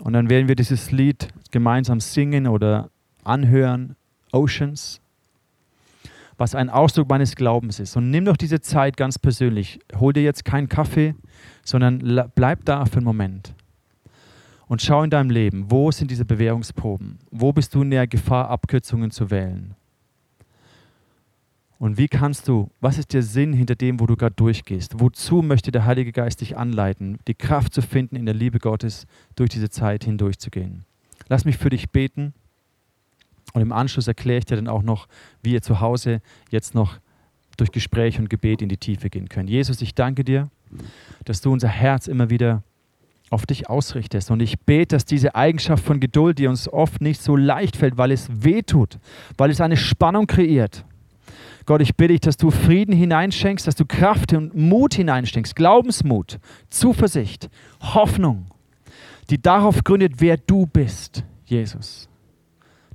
und 0.00 0.12
dann 0.12 0.28
werden 0.30 0.48
wir 0.48 0.56
dieses 0.56 0.90
Lied 0.90 1.28
gemeinsam 1.50 2.00
singen 2.00 2.46
oder 2.46 2.90
anhören, 3.24 3.96
Oceans, 4.32 5.00
was 6.36 6.54
ein 6.54 6.70
Ausdruck 6.70 7.08
meines 7.08 7.36
Glaubens 7.36 7.80
ist. 7.80 7.96
Und 7.96 8.10
nimm 8.10 8.24
doch 8.24 8.36
diese 8.36 8.60
Zeit 8.60 8.96
ganz 8.96 9.18
persönlich. 9.18 9.80
Hol 9.96 10.12
dir 10.12 10.22
jetzt 10.22 10.44
keinen 10.44 10.68
Kaffee, 10.68 11.14
sondern 11.64 12.30
bleib 12.34 12.64
da 12.64 12.84
für 12.86 12.96
einen 12.96 13.04
Moment. 13.04 13.54
Und 14.70 14.80
schau 14.80 15.02
in 15.02 15.10
deinem 15.10 15.30
Leben, 15.30 15.68
wo 15.68 15.90
sind 15.90 16.12
diese 16.12 16.24
Bewährungsproben? 16.24 17.18
Wo 17.32 17.52
bist 17.52 17.74
du 17.74 17.82
in 17.82 17.90
der 17.90 18.06
Gefahr, 18.06 18.50
Abkürzungen 18.50 19.10
zu 19.10 19.28
wählen? 19.28 19.74
Und 21.80 21.98
wie 21.98 22.06
kannst 22.06 22.46
du, 22.46 22.70
was 22.80 22.96
ist 22.96 23.12
der 23.12 23.24
Sinn 23.24 23.52
hinter 23.52 23.74
dem, 23.74 23.98
wo 23.98 24.06
du 24.06 24.14
gerade 24.14 24.36
durchgehst? 24.36 25.00
Wozu 25.00 25.42
möchte 25.42 25.72
der 25.72 25.86
Heilige 25.86 26.12
Geist 26.12 26.40
dich 26.40 26.56
anleiten, 26.56 27.18
die 27.26 27.34
Kraft 27.34 27.74
zu 27.74 27.82
finden, 27.82 28.14
in 28.14 28.26
der 28.26 28.34
Liebe 28.36 28.60
Gottes 28.60 29.08
durch 29.34 29.50
diese 29.50 29.70
Zeit 29.70 30.04
hindurchzugehen? 30.04 30.84
Lass 31.28 31.44
mich 31.44 31.56
für 31.56 31.70
dich 31.70 31.90
beten 31.90 32.32
und 33.54 33.62
im 33.62 33.72
Anschluss 33.72 34.06
erkläre 34.06 34.38
ich 34.38 34.44
dir 34.44 34.54
dann 34.54 34.68
auch 34.68 34.84
noch, 34.84 35.08
wie 35.42 35.54
ihr 35.54 35.62
zu 35.62 35.80
Hause 35.80 36.22
jetzt 36.48 36.76
noch 36.76 37.00
durch 37.56 37.72
Gespräch 37.72 38.20
und 38.20 38.30
Gebet 38.30 38.62
in 38.62 38.68
die 38.68 38.76
Tiefe 38.76 39.10
gehen 39.10 39.28
könnt. 39.28 39.50
Jesus, 39.50 39.82
ich 39.82 39.96
danke 39.96 40.22
dir, 40.22 40.48
dass 41.24 41.40
du 41.40 41.50
unser 41.50 41.66
Herz 41.66 42.06
immer 42.06 42.30
wieder 42.30 42.62
auf 43.30 43.46
dich 43.46 43.70
ausrichtest. 43.70 44.30
Und 44.30 44.40
ich 44.40 44.60
bete, 44.60 44.96
dass 44.96 45.04
diese 45.04 45.34
Eigenschaft 45.34 45.84
von 45.84 46.00
Geduld, 46.00 46.38
die 46.38 46.48
uns 46.48 46.68
oft 46.68 47.00
nicht 47.00 47.22
so 47.22 47.36
leicht 47.36 47.76
fällt, 47.76 47.96
weil 47.96 48.10
es 48.10 48.28
weh 48.30 48.62
tut, 48.62 48.98
weil 49.38 49.50
es 49.50 49.60
eine 49.60 49.76
Spannung 49.76 50.26
kreiert, 50.26 50.84
Gott, 51.66 51.82
ich 51.82 51.94
bitte 51.94 52.14
dich, 52.14 52.20
dass 52.20 52.36
du 52.36 52.50
Frieden 52.50 52.92
hineinschenkst, 52.92 53.64
dass 53.64 53.76
du 53.76 53.84
Kraft 53.84 54.32
und 54.32 54.56
Mut 54.56 54.94
hineinschenkst, 54.94 55.54
Glaubensmut, 55.54 56.40
Zuversicht, 56.68 57.48
Hoffnung, 57.80 58.46
die 59.28 59.40
darauf 59.40 59.84
gründet, 59.84 60.14
wer 60.18 60.36
du 60.36 60.66
bist, 60.66 61.24
Jesus. 61.44 62.08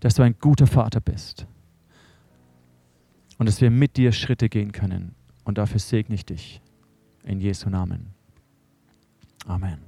Dass 0.01 0.15
du 0.15 0.23
ein 0.23 0.35
guter 0.41 0.67
Vater 0.67 0.99
bist. 0.99 1.47
Und 3.37 3.47
dass 3.47 3.61
wir 3.61 3.69
mit 3.69 3.95
dir 3.95 4.11
Schritte 4.11 4.49
gehen 4.49 4.73
können. 4.73 5.15
Und 5.45 5.57
dafür 5.57 5.79
segne 5.79 6.15
ich 6.15 6.25
dich. 6.25 6.61
In 7.23 7.39
Jesu 7.39 7.69
Namen. 7.69 8.07
Amen. 9.47 9.84